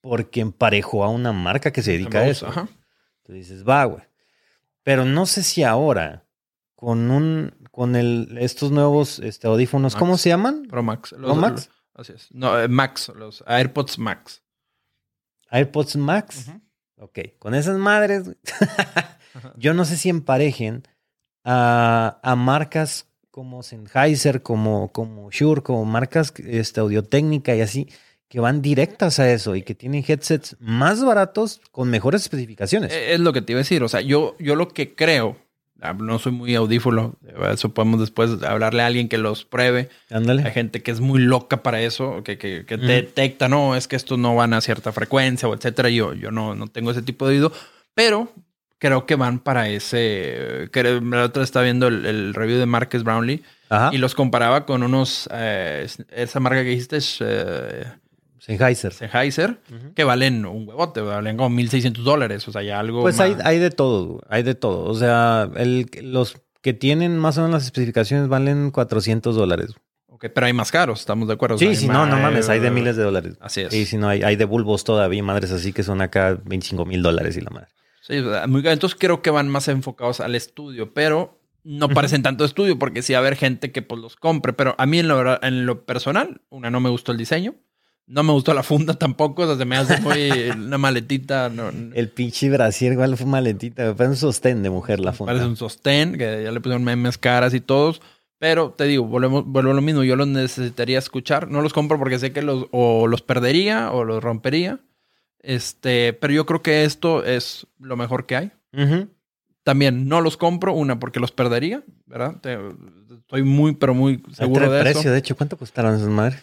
[0.00, 2.46] porque emparejó a una marca que se dedica a eso.
[2.46, 2.68] Ajá.
[3.18, 4.02] Entonces dices, va, güey.
[4.82, 6.26] Pero no sé si ahora,
[6.74, 10.66] con un, con el, estos nuevos este, audífonos, ¿cómo se llaman?
[10.68, 11.14] Pro Max.
[11.16, 11.70] Pro Max.
[11.94, 12.28] Así es.
[12.32, 14.42] No, eh, Max, los AirPods Max.
[15.50, 16.50] AirPods Max.
[16.96, 18.30] Ok, con esas madres,
[19.56, 20.82] yo no sé si emparejen
[21.44, 27.88] a, a marcas como Sennheiser, como, como Shure, como marcas este, Audiotécnica y así,
[28.28, 32.92] que van directas a eso y que tienen headsets más baratos con mejores especificaciones.
[32.92, 33.82] Es lo que te iba a decir.
[33.82, 35.36] O sea, yo, yo lo que creo,
[35.98, 37.14] no soy muy audífono,
[37.52, 39.88] eso podemos después hablarle a alguien que los pruebe.
[40.10, 40.42] Ándale.
[40.44, 43.96] Hay gente que es muy loca para eso, que, que, que detecta, no, es que
[43.96, 45.88] estos no van a cierta frecuencia o etcétera.
[45.88, 47.52] Yo, yo no, no tengo ese tipo de oído,
[47.94, 48.32] pero
[48.80, 50.68] creo que van para ese.
[50.72, 53.44] Que la otra está viendo el, review de Marcus Brownlee
[53.92, 55.28] y los comparaba con unos.
[55.32, 57.18] Eh, esa marca que dijiste es.
[57.20, 57.84] Eh,
[58.40, 58.92] Sennheiser.
[58.92, 59.58] Sennheiser,
[59.94, 63.58] que valen un huevote, valen como 1.600 dólares, o sea, ya algo Pues hay, hay
[63.58, 64.84] de todo, hay de todo.
[64.84, 69.74] O sea, el, los que tienen más o menos las especificaciones valen 400 dólares.
[70.08, 71.58] Ok, pero hay más caros, estamos de acuerdo.
[71.58, 73.36] Sí, sí, no, no mames, hay de miles de dólares.
[73.40, 73.72] Así es.
[73.72, 77.02] Y si no, hay, hay de bulbos todavía, madres así que son acá 25 mil
[77.02, 77.68] dólares y la madre.
[78.02, 82.78] Sí, muy, entonces creo que van más enfocados al estudio, pero no parecen tanto estudio
[82.78, 85.42] porque sí va a haber gente que pues los compre, pero a mí en lo,
[85.42, 87.54] en lo personal, una no me gustó el diseño.
[88.10, 91.50] No me gustó la funda tampoco, o sea, se me hace muy una maletita.
[91.94, 95.32] El pinche brasier igual fue maletita, parece un sostén de mujer la funda.
[95.32, 98.02] Parece un sostén, que ya le pusieron memes caras y todos.
[98.38, 101.48] Pero te digo, volvemos, vuelvo a lo mismo, yo los necesitaría escuchar.
[101.48, 104.80] No los compro porque sé que los o los perdería o los rompería.
[105.38, 108.50] Este, pero yo creo que esto es lo mejor que hay.
[109.62, 112.40] También no los compro, una, porque los perdería, ¿verdad?
[113.14, 116.42] estoy muy, pero muy seguro de precio, de hecho, ¿cuánto costaron esas madres?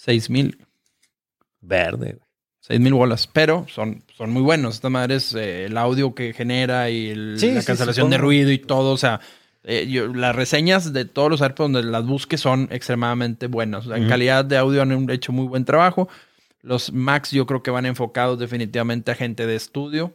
[0.00, 0.56] Seis mil.
[1.60, 2.18] Verde,
[2.58, 4.76] Seis mil bolas, pero son, son muy buenos.
[4.76, 8.92] Esta madre es eh, el audio que genera y la cancelación de ruido y todo.
[8.92, 9.20] O sea,
[9.62, 13.86] eh, las reseñas de todos los AirPods donde las busques son extremadamente buenas.
[13.88, 16.08] en calidad de audio han hecho muy buen trabajo.
[16.62, 20.14] Los Macs yo creo que van enfocados definitivamente a gente de estudio,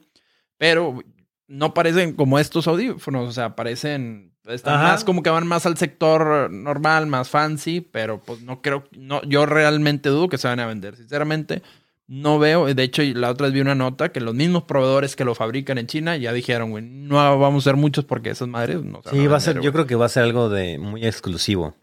[0.58, 1.04] pero
[1.48, 5.78] no parecen como estos audífonos, o sea, parecen están más como que van más al
[5.78, 10.60] sector normal, más fancy, pero pues no creo, no, yo realmente dudo que se van
[10.60, 10.96] a vender.
[10.96, 11.64] Sinceramente,
[12.08, 12.72] no veo.
[12.74, 15.78] De hecho, la otra vez vi una nota que los mismos proveedores que lo fabrican
[15.78, 19.10] en China ya dijeron, güey, no vamos a ser muchos porque esas madres no se
[19.10, 21.76] Sí, va a ser, yo creo que va a ser algo de muy exclusivo.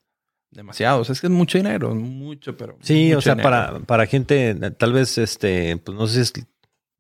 [0.51, 2.77] Demasiado, o sea, es que es mucho dinero, mucho, pero.
[2.83, 6.47] Sí, o sea, para, para gente, tal vez, este, pues no sé si es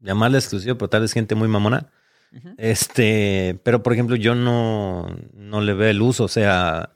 [0.00, 1.90] llamarle exclusivo, pero tal vez gente muy mamona
[2.56, 6.90] este, pero por ejemplo, yo no, no le veo el uso, o sea.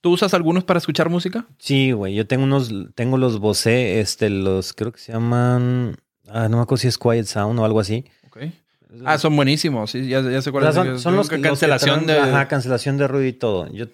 [0.00, 1.46] ¿Tú usas algunos para escuchar música?
[1.58, 2.14] Sí, güey.
[2.14, 5.96] Yo tengo unos, tengo los Bose, este, los creo que se llaman.
[6.28, 8.04] Ah, no me acuerdo si es Quiet Sound o algo así.
[8.26, 8.38] Ok.
[9.04, 10.98] Ah, son buenísimos, sí, ya, ya sé cuáles son.
[10.98, 12.18] Son los que cancelación de.
[12.18, 13.72] Ajá, cancelación de ruido y todo.
[13.72, 13.86] Yo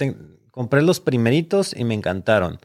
[0.50, 2.58] compré los primeritos y me encantaron.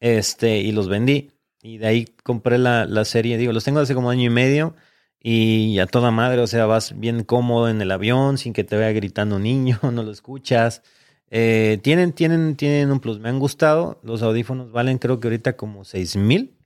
[0.00, 1.30] Este, y los vendí.
[1.62, 4.74] Y de ahí compré la, la serie, digo, los tengo hace como año y medio
[5.20, 8.76] y a toda madre, o sea, vas bien cómodo en el avión sin que te
[8.76, 10.82] vaya gritando un niño, no lo escuchas.
[11.30, 13.18] Eh, tienen, tienen, tienen un plus.
[13.18, 14.00] Me han gustado.
[14.02, 16.56] Los audífonos valen, creo que ahorita como 6 mil.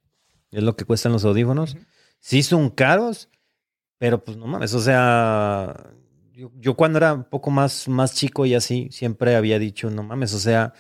[0.51, 1.77] Es lo que cuestan los audífonos.
[2.21, 3.31] Sí son caros,
[3.99, 4.75] pero pues no mames.
[4.75, 5.91] O sea,
[6.33, 10.03] yo, yo, cuando era un poco más, más chico y así, siempre había dicho, no
[10.03, 10.75] mames, o sea,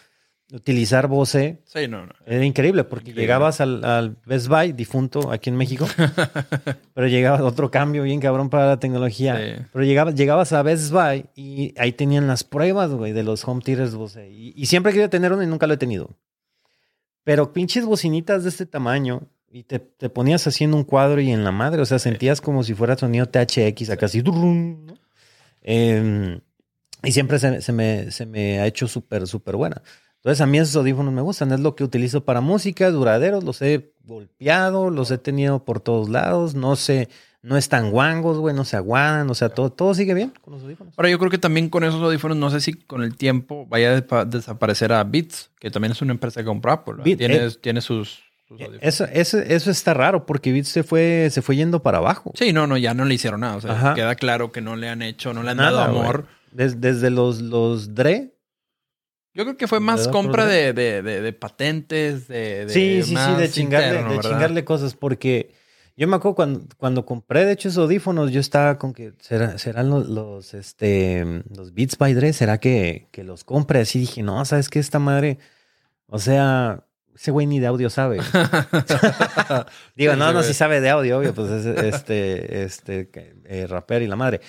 [0.52, 2.12] utilizar Bose sí, no, no.
[2.26, 5.86] era increíble porque llegabas al, Best Buy, difunto aquí en México,
[6.94, 9.66] pero llegaba otro cambio bien cabrón para la tecnología.
[9.72, 13.62] Pero llegabas, llegabas a Best Buy y ahí tenían las pruebas, güey, de los home
[13.62, 14.30] theaters Bose.
[14.30, 16.10] Y, siempre quería tener uno y nunca lo he tenido.
[17.24, 21.52] Pero pinches bocinitas de este tamaño y te, ponías haciendo un cuadro y en la
[21.52, 24.22] madre, o sea, sentías como si fuera sonido THX acá así.
[25.62, 26.40] Em,
[27.04, 29.82] y siempre se, me, se me ha hecho súper, súper buena.
[30.22, 33.60] Entonces a mí esos audífonos me gustan, es lo que utilizo para música, duraderos, los
[33.60, 37.08] he golpeado, los he tenido por todos lados, no sé,
[37.42, 40.62] no están guangos, güey, no se aguadan, o sea, todo, todo sigue bien con los
[40.62, 40.94] audífonos.
[40.96, 44.04] Ahora yo creo que también con esos audífonos, no sé si con el tiempo vaya
[44.08, 47.80] a desaparecer a Beats, que también es una empresa que compró Apple, tiene, eh, tiene
[47.80, 48.22] sus,
[48.80, 52.30] Eso, eso, eso, está raro porque Beats se fue, se fue yendo para abajo.
[52.36, 53.56] Sí, no, no, ya no le hicieron nada.
[53.56, 56.26] O sea, queda claro que no le han hecho, no le han dado amor.
[56.52, 58.31] desde los, los Dre
[59.34, 63.50] yo creo que fue más compra de, de, de, patentes, de, Sí, sí, sí, de
[63.50, 65.54] chingarle, de chingarle cosas, porque
[65.96, 69.88] yo me acuerdo cuando, cuando compré, de hecho, esos audífonos, yo estaba con que serán
[69.88, 73.80] los, los, este, los Beats by Dre, ¿será que, que los compre?
[73.80, 74.78] Así dije, no, ¿sabes qué?
[74.78, 75.38] Esta madre,
[76.06, 78.20] o sea, ese güey ni de audio sabe.
[79.96, 83.10] Digo, no, no, sí sabe de audio, obvio, pues es este, este,
[83.44, 84.40] eh, rapper y la madre.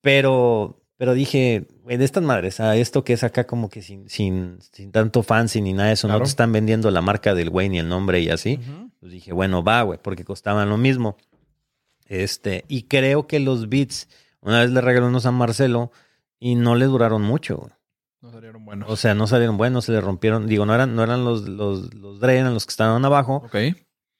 [0.00, 4.08] Pero pero dije, güey, de estas madres, a esto que es acá como que sin,
[4.08, 7.50] sin, sin tanto fancy ni nada de eso, no te están vendiendo la marca del
[7.50, 8.60] güey ni el nombre y así.
[9.00, 11.16] Pues dije, bueno, va, güey, porque costaban lo mismo.
[12.06, 14.08] Este, y creo que los beats,
[14.42, 15.90] una vez le regaló unos a Marcelo
[16.38, 17.72] y no le duraron mucho, güey.
[18.20, 18.88] No salieron buenos.
[18.88, 20.46] O sea, no salieron buenos, se le rompieron.
[20.46, 23.42] Digo, no eran, no eran los, los, los Dre, eran los que estaban abajo.
[23.44, 23.56] Ok.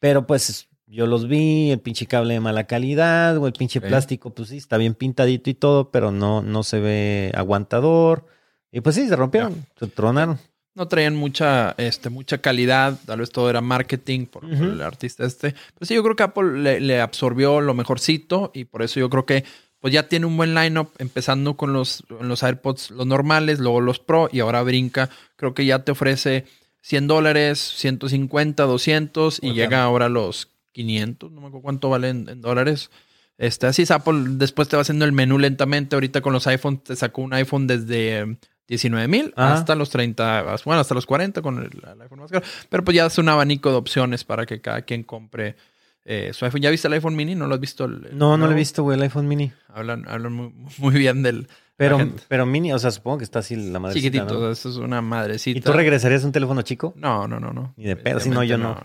[0.00, 4.30] Pero pues yo los vi, el pinche cable de mala calidad, o el pinche plástico,
[4.30, 8.26] pues sí, está bien pintadito y todo, pero no, no se ve aguantador.
[8.70, 10.38] Y pues sí, se rompieron, se tronaron.
[10.74, 15.54] No traían mucha, este, mucha calidad, tal vez todo era marketing por, el artista este.
[15.78, 19.24] Pues sí, yo creo que Apple le, absorbió lo mejorcito y por eso yo creo
[19.24, 19.44] que
[19.80, 23.98] pues ya tiene un buen lineup, empezando con los, los AirPods, los normales, luego los
[23.98, 25.08] Pro y ahora brinca.
[25.36, 26.44] Creo que ya te ofrece
[26.82, 32.40] 100 dólares, 150, 200 y llega ahora los 500, no me acuerdo cuánto vale en,
[32.40, 32.90] dólares.
[33.38, 35.96] Este, así es Apple, después te va haciendo el menú lentamente.
[35.96, 38.36] Ahorita con los iPhones te sacó un iPhone desde
[38.68, 42.44] 19 mil hasta los 30, bueno, hasta los 40 con el, iPhone más caro.
[42.68, 45.56] Pero pues ya es un abanico de opciones para que cada quien compre
[46.04, 46.62] eh, su iPhone.
[46.62, 47.34] ¿Ya viste el iPhone mini?
[47.34, 47.86] ¿No lo has visto?
[47.86, 49.52] no, no lo he visto, güey, el iPhone mini.
[49.68, 50.32] Hablan, hablan
[50.78, 51.48] muy, bien del...
[51.76, 51.98] Pero,
[52.28, 54.12] pero mini, o sea, supongo que está así la madrecita.
[54.12, 55.58] Chiquitito, eso es una madrecita.
[55.58, 56.92] ¿Y tú regresarías a un teléfono chico?
[56.96, 57.74] No, no, no, no.
[57.76, 58.76] Ni de pedo, si no, yo no.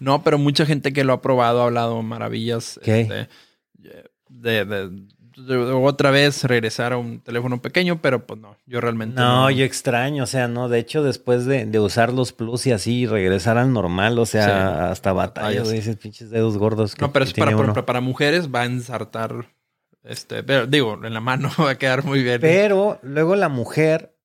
[0.00, 2.78] No, pero mucha gente que lo ha probado ha hablado maravillas.
[2.82, 3.28] Este,
[4.28, 4.90] de, de,
[5.46, 9.50] otra vez regresar a un teléfono pequeño, pero pues no, yo realmente no.
[9.50, 13.06] yo extraño, o sea, no, de hecho después de, de usar los plus y así
[13.06, 16.98] regresar al normal, o sea, hasta batalla, dices pinches dedos gordos.
[17.00, 19.48] no, pero es para, para, mujeres va a ensartar,
[20.04, 22.40] este, pero digo, en la mano va a quedar muy bien.
[22.40, 24.16] Pero luego la mujer,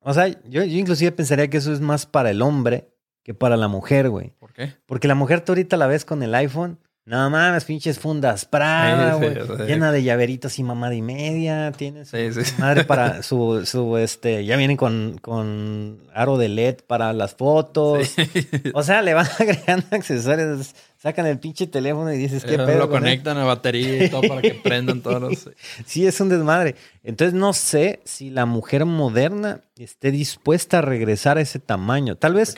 [0.00, 3.56] o sea, yo, yo inclusive pensaría que eso es más para el hombre que para
[3.56, 4.30] la mujer, güey.
[4.38, 4.74] ¿Por qué?
[4.86, 6.78] Porque la mujer tú ahorita la ves con el iPhone
[7.10, 9.18] no mames, pinches fundas Prada,
[9.66, 11.72] llena de llaveritos y mamada y media.
[11.72, 12.16] Tiene su
[12.58, 18.14] madre para su, su, este, ya vienen con, con aro de LED para las fotos.
[18.74, 22.78] O sea, le van agregando accesorios, sacan el pinche teléfono y dices, ¿qué pedo?
[22.78, 25.50] Lo conectan a batería y todo para que prendan todos los...
[25.84, 26.76] Sí, es un desmadre.
[27.02, 32.16] Entonces no sé si la mujer moderna esté dispuesta a regresar a ese tamaño.
[32.16, 32.54] Tal vez,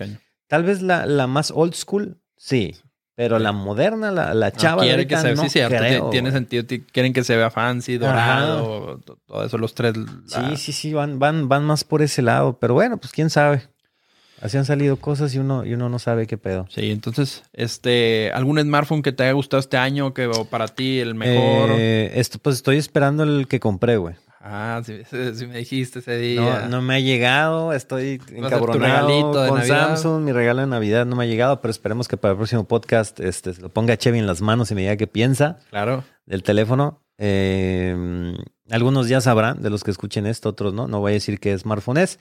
[0.46, 2.76] tal vez la, la más old school, sí.
[3.14, 4.82] Pero la moderna, la, la chava.
[4.82, 6.64] quiere que se vea, sí, cierto, tiene sentido.
[6.92, 9.94] Quieren que se vea fancy, dorado, todo eso, los tres.
[10.26, 12.58] Sí, sí, sí, van, van, van más por ese lado.
[12.58, 13.68] Pero bueno, pues quién sabe.
[14.40, 16.66] Así han salido cosas y uno, y uno no sabe qué pedo.
[16.68, 21.14] Sí, entonces, este, ¿algún smartphone que te haya gustado este año que para ti el
[21.14, 21.70] mejor?
[21.78, 24.16] Eh, esto, pues estoy esperando el que compré, güey.
[24.44, 25.04] Ah, si,
[25.46, 26.62] me dijiste ese día.
[26.62, 31.24] No, no me ha llegado, estoy encabronado con Samsung, mi regalo de Navidad no me
[31.24, 34.40] ha llegado, pero esperemos que para el próximo podcast este, lo ponga Chevy en las
[34.40, 36.02] manos y me diga qué piensa claro.
[36.26, 37.02] del teléfono.
[37.18, 38.34] Eh,
[38.68, 41.56] algunos ya sabrán, de los que escuchen esto, otros no, no voy a decir qué
[41.56, 42.18] smartphone es,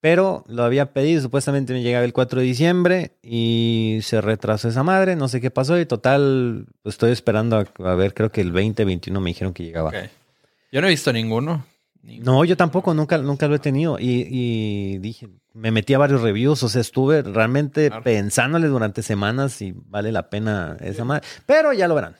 [0.00, 4.82] pero lo había pedido, supuestamente me llegaba el 4 de diciembre y se retrasó esa
[4.82, 8.50] madre, no sé qué pasó y total, pues, estoy esperando a, ver, creo que el
[8.50, 9.92] 20, 21 me dijeron que llegaba.
[10.72, 11.64] Yo no he visto ninguno.
[12.02, 13.98] No, yo tampoco, nunca, nunca lo he tenido.
[13.98, 19.74] Y, dije, me metí a varios reviews, o sea, estuve realmente pensándole durante semanas si
[19.74, 21.26] vale la pena esa madre.
[21.46, 22.16] Pero ya lo verán.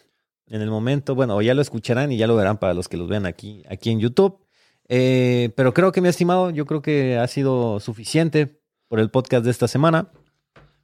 [0.49, 2.97] En el momento, bueno, o ya lo escucharán y ya lo verán para los que
[2.97, 4.39] los vean aquí, aquí en YouTube.
[4.89, 9.45] Eh, pero creo que mi estimado, yo creo que ha sido suficiente por el podcast
[9.45, 10.11] de esta semana.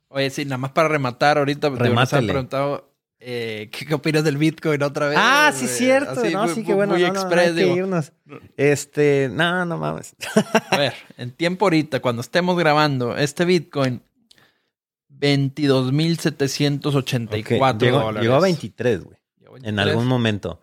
[0.08, 4.82] Oye, sí, nada más para rematar, ahorita te han preguntado eh, ¿qué, opinas del Bitcoin
[4.82, 5.16] otra vez?
[5.20, 6.22] Ah, sí, cierto.
[6.30, 6.92] no, sí, que bueno.
[6.92, 8.12] Muy irnos.
[8.56, 10.14] Este, no, no mames.
[10.70, 14.02] A ver, en tiempo ahorita, cuando estemos grabando, este Bitcoin,
[15.10, 18.22] 22.784 dólares.
[18.22, 19.16] Llegó a 23, güey.
[19.62, 20.60] En algún momento.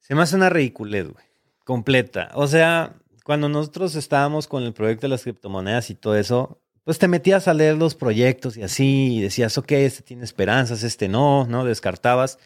[0.00, 1.24] Se me hace una ridiculez, güey.
[1.64, 2.30] Completa.
[2.34, 2.94] O sea,
[3.24, 7.48] cuando nosotros estábamos con el proyecto de las criptomonedas y todo eso, pues te metías
[7.48, 11.64] a leer los proyectos y así, y decías, ok, este tiene esperanzas, este no, ¿no?
[11.64, 12.38] Descartabas.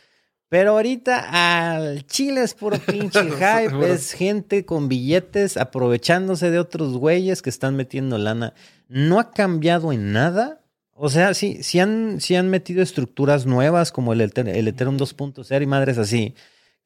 [0.48, 6.96] Pero ahorita al Chile es puro pinche hype, es gente con billetes aprovechándose de otros
[6.96, 8.54] güeyes que están metiendo lana.
[8.88, 10.62] No ha cambiado en nada.
[10.94, 15.66] O sea, sí, sí, han, han metido estructuras nuevas como el, el Ethereum 2.0 y
[15.66, 16.34] madres así,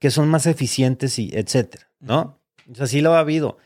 [0.00, 2.40] que son más eficientes y etcétera, ¿no?
[2.68, 3.58] O sea, sí lo ha habido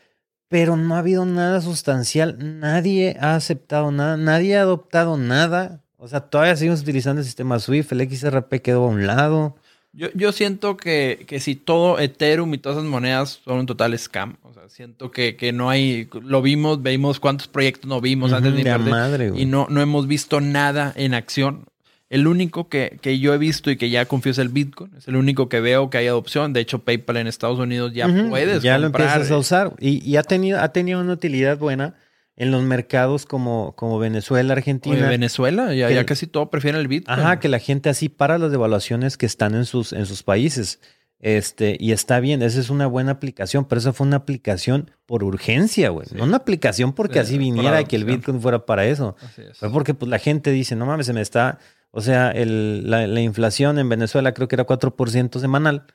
[0.49, 2.59] pero no ha habido nada sustancial.
[2.59, 5.81] Nadie ha aceptado nada, nadie ha adoptado nada.
[5.97, 9.55] O sea, todavía seguimos utilizando el sistema SWIFT, el XRP quedó a un lado.
[9.91, 13.97] Yo, yo siento que, que, si todo Ethereum y todas esas monedas son un total
[13.97, 14.37] scam.
[14.43, 16.09] O sea, siento que, que no hay.
[16.21, 20.41] Lo vimos, veimos cuántos proyectos no vimos antes de, madre, Y no, no hemos visto
[20.41, 21.65] nada en acción.
[22.09, 24.91] El único que, que, yo he visto y que ya confío es el Bitcoin.
[24.97, 26.53] Es el único que veo que hay adopción.
[26.53, 29.73] De hecho, PayPal en Estados Unidos ya puedes Ya lo empiezas a usar.
[29.79, 31.95] Y, y, ha, tenido, ha tenido una utilidad buena
[32.35, 35.07] en los mercados como, como Venezuela, Argentina.
[35.07, 37.19] Venezuela, ya, ya, casi todo prefiere el Bitcoin.
[37.19, 40.79] Ajá, que la gente así para las devaluaciones que están en sus, en sus países.
[41.19, 45.25] Este, y está bien, esa es una buena aplicación, pero esa fue una aplicación por
[45.25, 46.07] urgencia, güey.
[46.13, 49.17] No una aplicación porque así viniera que el Bitcoin fuera para eso.
[49.55, 51.59] Fue porque pues la gente dice, no mames, se me está
[51.91, 55.87] O sea, el, la, la, inflación en Venezuela creo que era 4% semanal.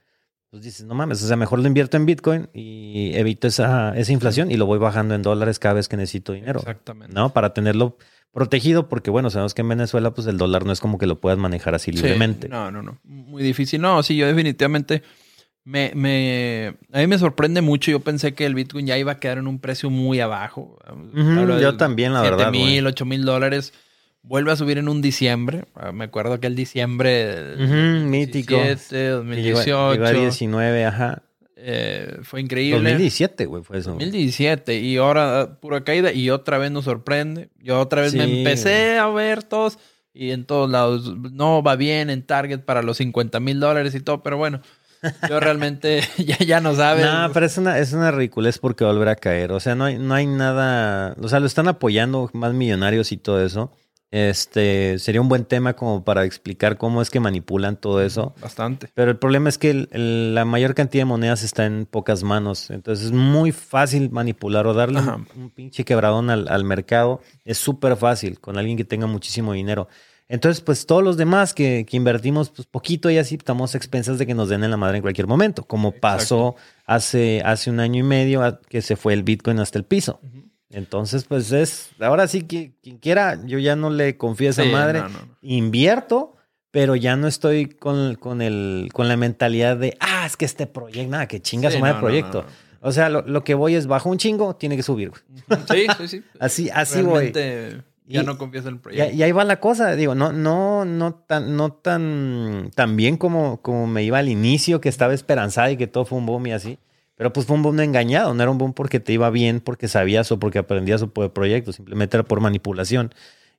[0.51, 4.13] Pues dices, no mames, o sea, mejor lo invierto en Bitcoin y evito esa, esa
[4.13, 6.61] inflación y lo voy bajando en dólares cada vez que necesito dinero.
[6.61, 7.15] Exactamente.
[7.15, 7.33] ¿No?
[7.33, 7.97] Para tenerlo
[8.33, 11.21] protegido, porque bueno, sabemos que en Venezuela, pues el dólar no es como que lo
[11.21, 12.49] puedas manejar así libremente.
[12.49, 12.99] no, no, no.
[13.05, 13.81] Muy difícil.
[13.81, 15.03] No, sí, yo definitivamente
[15.65, 17.91] me, me, a mí me sorprende mucho.
[17.91, 20.79] Yo pensé que el Bitcoin ya iba a quedar en un precio muy abajo.
[21.61, 22.51] yo también, la verdad.
[22.51, 23.73] 7 mil, 8 mil dólares.
[24.25, 25.66] Vuelve a subir en un diciembre.
[25.75, 27.57] Ah, me acuerdo que el diciembre.
[28.07, 28.57] mítico.
[28.57, 29.95] 2018.
[29.95, 31.22] Llegó, 19, ajá.
[31.57, 32.91] Eh, fue increíble.
[32.91, 33.91] 2017, güey, fue eso.
[33.91, 34.79] 2017.
[34.81, 36.11] Y ahora ah, pura caída.
[36.11, 37.51] Y otra vez nos sorprende.
[37.59, 39.79] Yo otra vez me empecé a ver todos.
[40.14, 41.14] Y en todos lados.
[41.33, 44.22] No va bien en Target para los 50 mil dólares y todo.
[44.22, 44.62] Pero bueno.
[45.29, 47.05] Yo realmente ya, ya no sabe.
[47.05, 49.53] No, pero es una, es una ridiculez porque volver a caer.
[49.53, 51.14] O sea, no hay, no hay nada.
[51.20, 53.70] O sea, lo están apoyando más millonarios y todo eso.
[54.15, 58.33] Este sería un buen tema como para explicar cómo es que manipulan todo eso.
[58.41, 58.89] Bastante.
[58.95, 62.71] Pero el problema es que la mayor cantidad de monedas está en pocas manos.
[62.71, 67.23] Entonces es muy fácil manipular o darle un, pinche quebradón al, al mercado.
[67.45, 69.89] Es súper fácil con alguien que tenga muchísimo dinero.
[70.29, 74.27] Entonces, pues todos los demás que, invertimos pues poquito y así estamos a expensas de
[74.27, 76.57] que nos den en la madre en cualquier momento, como pasó
[76.87, 80.21] hace, hace un año y medio que se fue el Bitcoin hasta el piso.
[80.75, 84.64] Entonces, pues es, ahora sí que quien quiera, yo ya no le confío a esa
[84.64, 85.05] madre,
[85.41, 86.35] invierto,
[86.72, 90.66] pero ya no estoy con, con, el, con la mentalidad de, ah, es que este
[90.66, 92.45] proyecto, nada, que chinga su madre proyecto.
[92.81, 95.12] O sea, lo, que voy es bajo un chingo, tiene que subir.
[95.70, 96.25] Sí, sí, sí.
[96.41, 97.33] así, así voy.
[98.07, 99.14] Ya no confías en el proyecto.
[99.14, 103.62] Y, ahí va la cosa, digo, no, no, no tan, no tan, tan bien como,
[103.62, 106.53] como me iba al inicio, que estaba esperanzada y que todo fue un boom y
[106.53, 106.79] así.
[107.17, 109.89] Pero pues fue un boom engañado, no era un boom porque te iba bien, porque
[109.89, 113.15] sabías o porque aprendías o por el proyecto, simplemente era por manipulación.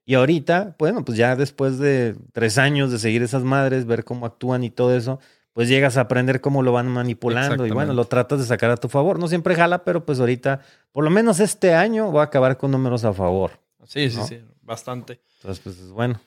[0.06, 4.26] Y ahorita, bueno, pues ya después de tres años de seguir esas madres, ver cómo
[4.26, 5.20] actúan y todo eso,
[5.54, 8.78] pues llegas a aprender cómo lo van manipulando y bueno, lo tratas de sacar a
[8.78, 9.18] tu favor.
[9.18, 10.60] No siempre jala, pero pues ahorita,
[10.92, 13.52] por lo menos este año, voy a acabar con números a favor.
[13.86, 15.22] Sí, sí, sí, bastante.
[15.38, 16.20] Entonces, pues es bueno.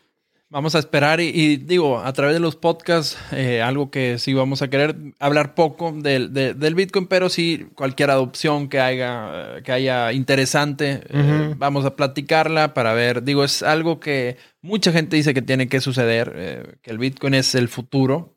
[0.51, 4.62] Vamos a esperar y, digo, a través de los podcasts, eh, algo que sí vamos
[4.62, 10.11] a querer hablar poco del, del Bitcoin, pero sí cualquier adopción que haya, que haya
[10.14, 15.42] interesante, eh, vamos a platicarla para ver, digo, es algo que mucha gente dice que
[15.42, 18.34] tiene que suceder, eh, que el Bitcoin es el futuro,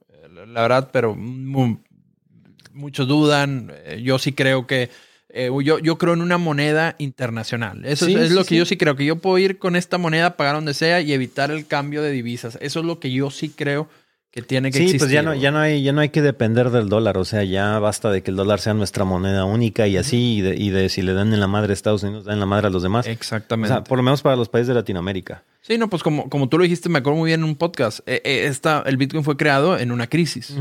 [0.47, 3.71] la verdad, pero muchos dudan,
[4.03, 4.89] yo sí creo que
[5.33, 7.85] eh, yo, yo creo en una moneda internacional.
[7.85, 10.55] Eso es, lo que yo sí creo, que yo puedo ir con esta moneda, pagar
[10.55, 12.57] donde sea y evitar el cambio de divisas.
[12.61, 13.89] Eso es lo que yo sí creo
[14.31, 14.99] que tiene que existir.
[14.99, 17.17] Sí, pues ya no, ya no hay, ya no hay que depender del dólar.
[17.17, 20.69] O sea, ya basta de que el dólar sea nuestra moneda única y así, y
[20.69, 22.69] de, si le dan en la madre a Estados Unidos, dan en la madre a
[22.69, 23.07] los demás.
[23.07, 23.73] Exactamente.
[23.73, 25.43] O sea, por lo menos para los países de Latinoamérica.
[25.61, 27.99] Sí, no, pues como, como tú lo dijiste, me acuerdo muy bien en un podcast.
[28.05, 28.51] Eh, eh,
[28.85, 30.55] el Bitcoin fue creado en una crisis.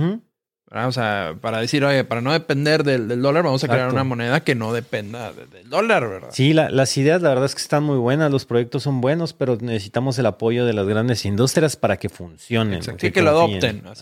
[0.73, 4.45] O sea, para decir, oye, para no depender del, dólar, vamos a crear una moneda
[4.45, 6.29] que no dependa del dólar, ¿verdad?
[6.31, 9.59] Sí, las ideas, la verdad es que están muy buenas, los proyectos son buenos, pero
[9.61, 12.83] necesitamos el apoyo de las grandes industrias para que funcionen.
[12.85, 13.83] sí, que lo adopten.
[13.85, 13.95] o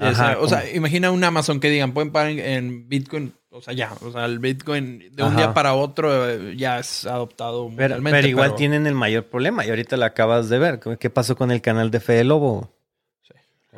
[0.48, 4.26] sea, imagina un Amazon que digan, pueden pagar en, Bitcoin, o sea, ya, o sea,
[4.26, 8.86] el Bitcoin de un día para otro eh, ya es adoptado pero, Pero igual tienen
[8.86, 10.80] el mayor problema, y ahorita lo acabas de ver.
[11.00, 12.77] ¿Qué pasó con el canal de Fede Lobo?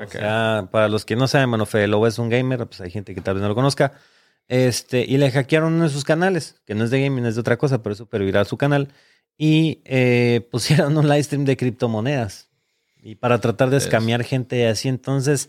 [0.02, 2.90] O sea, para los que no saben, bueno, Fede Lobo es un gamer, pues hay
[2.90, 3.92] gente que tal vez no lo conozca.
[4.48, 7.40] Este, y le hackearon uno de sus canales, que no es de gaming, es de
[7.40, 8.88] otra cosa, pero es súper a su canal.
[9.36, 12.48] Y eh, pusieron un live stream de criptomonedas.
[13.02, 15.48] Y para tratar de escamear gente así, entonces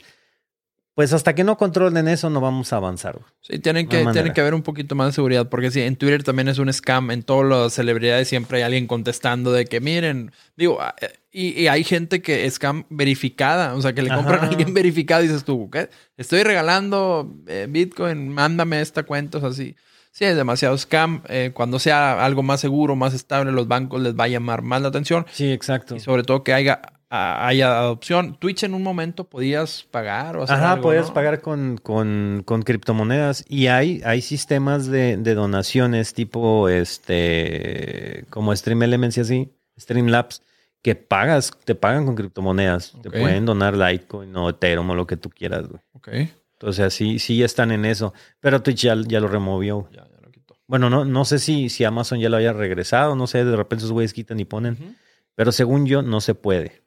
[0.94, 3.20] pues hasta que no controlen eso no vamos a avanzar.
[3.42, 6.24] Sí, tienen que, tienen que haber un poquito más de seguridad, porque sí, en Twitter
[6.24, 10.32] también es un scam, en todas las celebridades siempre hay alguien contestando de que miren,
[10.58, 14.48] digo, ah, eh, y, hay gente que scam verificada, o sea, que le compran a
[14.48, 15.90] alguien verificado y dices tú, ¿qué?
[16.18, 19.76] Estoy regalando eh, Bitcoin, mándame esta cuenta, o sea, sí.
[20.14, 21.24] Sí, es demasiado scam.
[21.30, 24.82] Eh, cuando sea algo más seguro, más estable, los bancos les va a llamar más
[24.82, 25.26] la atención.
[25.32, 25.96] Sí, exacto.
[25.96, 26.82] Y sobre todo que haya
[27.12, 28.38] haya adopción.
[28.40, 33.44] Twitch en un momento podías pagar o hacer Ajá, podías pagar con, con, con, criptomonedas.
[33.50, 40.42] Y hay, hay sistemas de, de, donaciones tipo este como Stream Elements y así, Streamlabs,
[40.82, 42.94] que pagas, te pagan con criptomonedas.
[43.04, 45.82] Te pueden donar Litecoin o Ethereum o lo que tú quieras, güey.
[45.94, 46.10] Ok.
[46.54, 48.14] Entonces, sí, sí están en eso.
[48.40, 49.90] Pero Twitch ya, lo removió.
[49.92, 50.56] Ya, ya lo quitó.
[50.66, 53.84] Bueno, no, no sé si, si Amazon ya lo haya regresado, no sé, de repente
[53.84, 54.96] esos güeyes quitan y ponen.
[55.36, 56.81] Pero según yo, no se puede.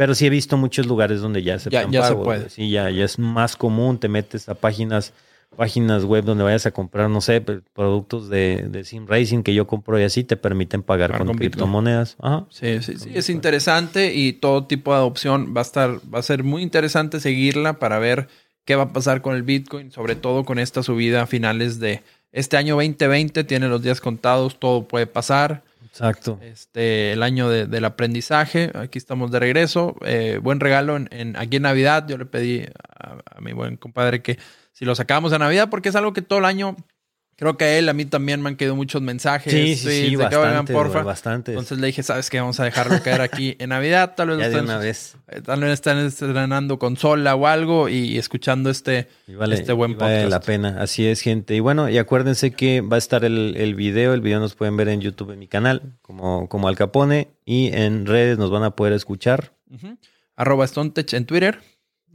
[0.00, 2.48] Pero sí he visto muchos lugares donde ya se, ya, ya se puede.
[2.48, 5.12] Sí, ya, ya es más común, te metes a páginas
[5.54, 9.66] páginas web donde vayas a comprar, no sé, productos de, de sim racing que yo
[9.66, 12.16] compro y así te permiten pagar con, criptomonedas.
[12.48, 16.22] Sí, sí, sí, es interesante y todo tipo de adopción va a estar, va a
[16.22, 18.28] ser muy interesante seguirla para ver
[18.64, 22.02] qué va a pasar con el Bitcoin, sobre todo con esta subida a finales de
[22.32, 25.62] este año 2020, tiene los días contados, todo puede pasar.
[25.90, 26.38] Exacto.
[26.40, 28.70] Este, el año del aprendizaje.
[28.74, 29.96] Aquí estamos de regreso.
[30.04, 32.06] Eh, buen regalo en, aquí en Navidad.
[32.08, 32.64] Yo le pedí
[32.98, 34.38] a, mi buen compadre que
[34.72, 36.76] si lo sacábamos a Navidad, porque es algo que todo el año
[37.40, 39.50] Creo que a él, a mí también me han quedado muchos mensajes.
[39.50, 41.52] Sí, sí, sí, bastante, bastante.
[41.52, 42.38] Entonces le dije, ¿sabes qué?
[42.38, 44.12] Vamos a dejarlo caer aquí en Navidad.
[44.14, 45.16] Tal vez, ya están, una vez.
[45.28, 50.12] Eh, tal vez están estrenando consola o algo y escuchando este, este buen podcast.
[50.12, 50.82] Vale la pena.
[50.82, 51.54] Así es, gente.
[51.54, 54.12] Y bueno, y acuérdense que va a estar el, el video.
[54.12, 57.28] El video nos pueden ver en YouTube en mi canal, como, como Al Capone.
[57.46, 59.54] Y en redes nos van a poder escuchar.
[60.36, 61.58] Arroba Stontech en Twitter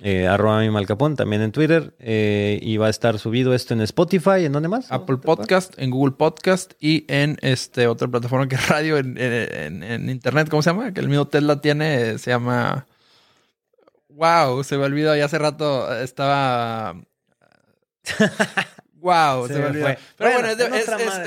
[0.02, 1.96] eh, arroba mi malcapón, también en Twitter.
[2.00, 4.92] Eh, y va a estar subido esto en Spotify, ¿en dónde más?
[4.92, 10.50] Apple Podcast, en Google Podcast y en este otra plataforma que es radio en, internet,
[10.50, 10.94] ¿cómo se llama?
[10.94, 12.86] Que el mismo Tesla tiene, se llama...
[14.10, 16.96] Wow, se me olvidó, ya hace rato estaba...
[19.06, 19.88] Wow, se, me olvidó.
[20.18, 20.48] Pero bueno,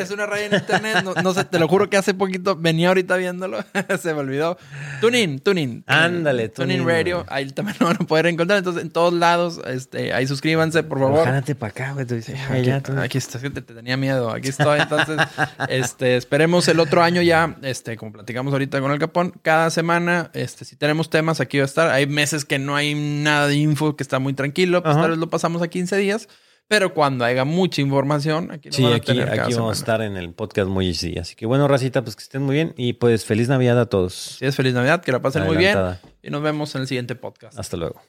[0.00, 1.04] es, una radio en internet.
[1.22, 3.64] No, sé, te lo juro que hace poquito venía ahorita viéndolo.
[4.00, 4.58] se me olvidó.
[5.00, 5.84] Tuning, tuning.
[5.86, 6.84] Ándale, tuning.
[6.84, 7.24] Radio.
[7.28, 8.58] Ahí también lo van a poder encontrar.
[8.58, 11.24] Entonces, en todos lados, este, ahí suscríbanse, por favor.
[11.24, 12.04] Jálate para acá, güey.
[12.04, 14.32] aquí, aquí estás, te, te, tenía miedo.
[14.32, 14.80] Aquí estoy.
[14.80, 15.16] Entonces,
[15.68, 20.32] este, esperemos el otro año ya, este, como platicamos ahorita con el Capón, cada semana,
[20.34, 21.90] este, si tenemos temas, aquí va a estar.
[21.90, 24.82] Hay meses que no hay nada de info, que está muy tranquilo.
[24.82, 26.28] Pues tal vez lo pasamos a 15 días.
[26.68, 30.68] Pero cuando haya mucha información, aquí, sí, aquí, aquí vamos a estar en el podcast
[30.68, 31.18] muy sí.
[31.18, 34.36] Así que bueno, Racita, pues que estén muy bien y pues feliz Navidad a todos.
[34.38, 35.78] Sí, es feliz Navidad, que la pasen muy bien
[36.22, 37.58] y nos vemos en el siguiente podcast.
[37.58, 38.02] Hasta luego.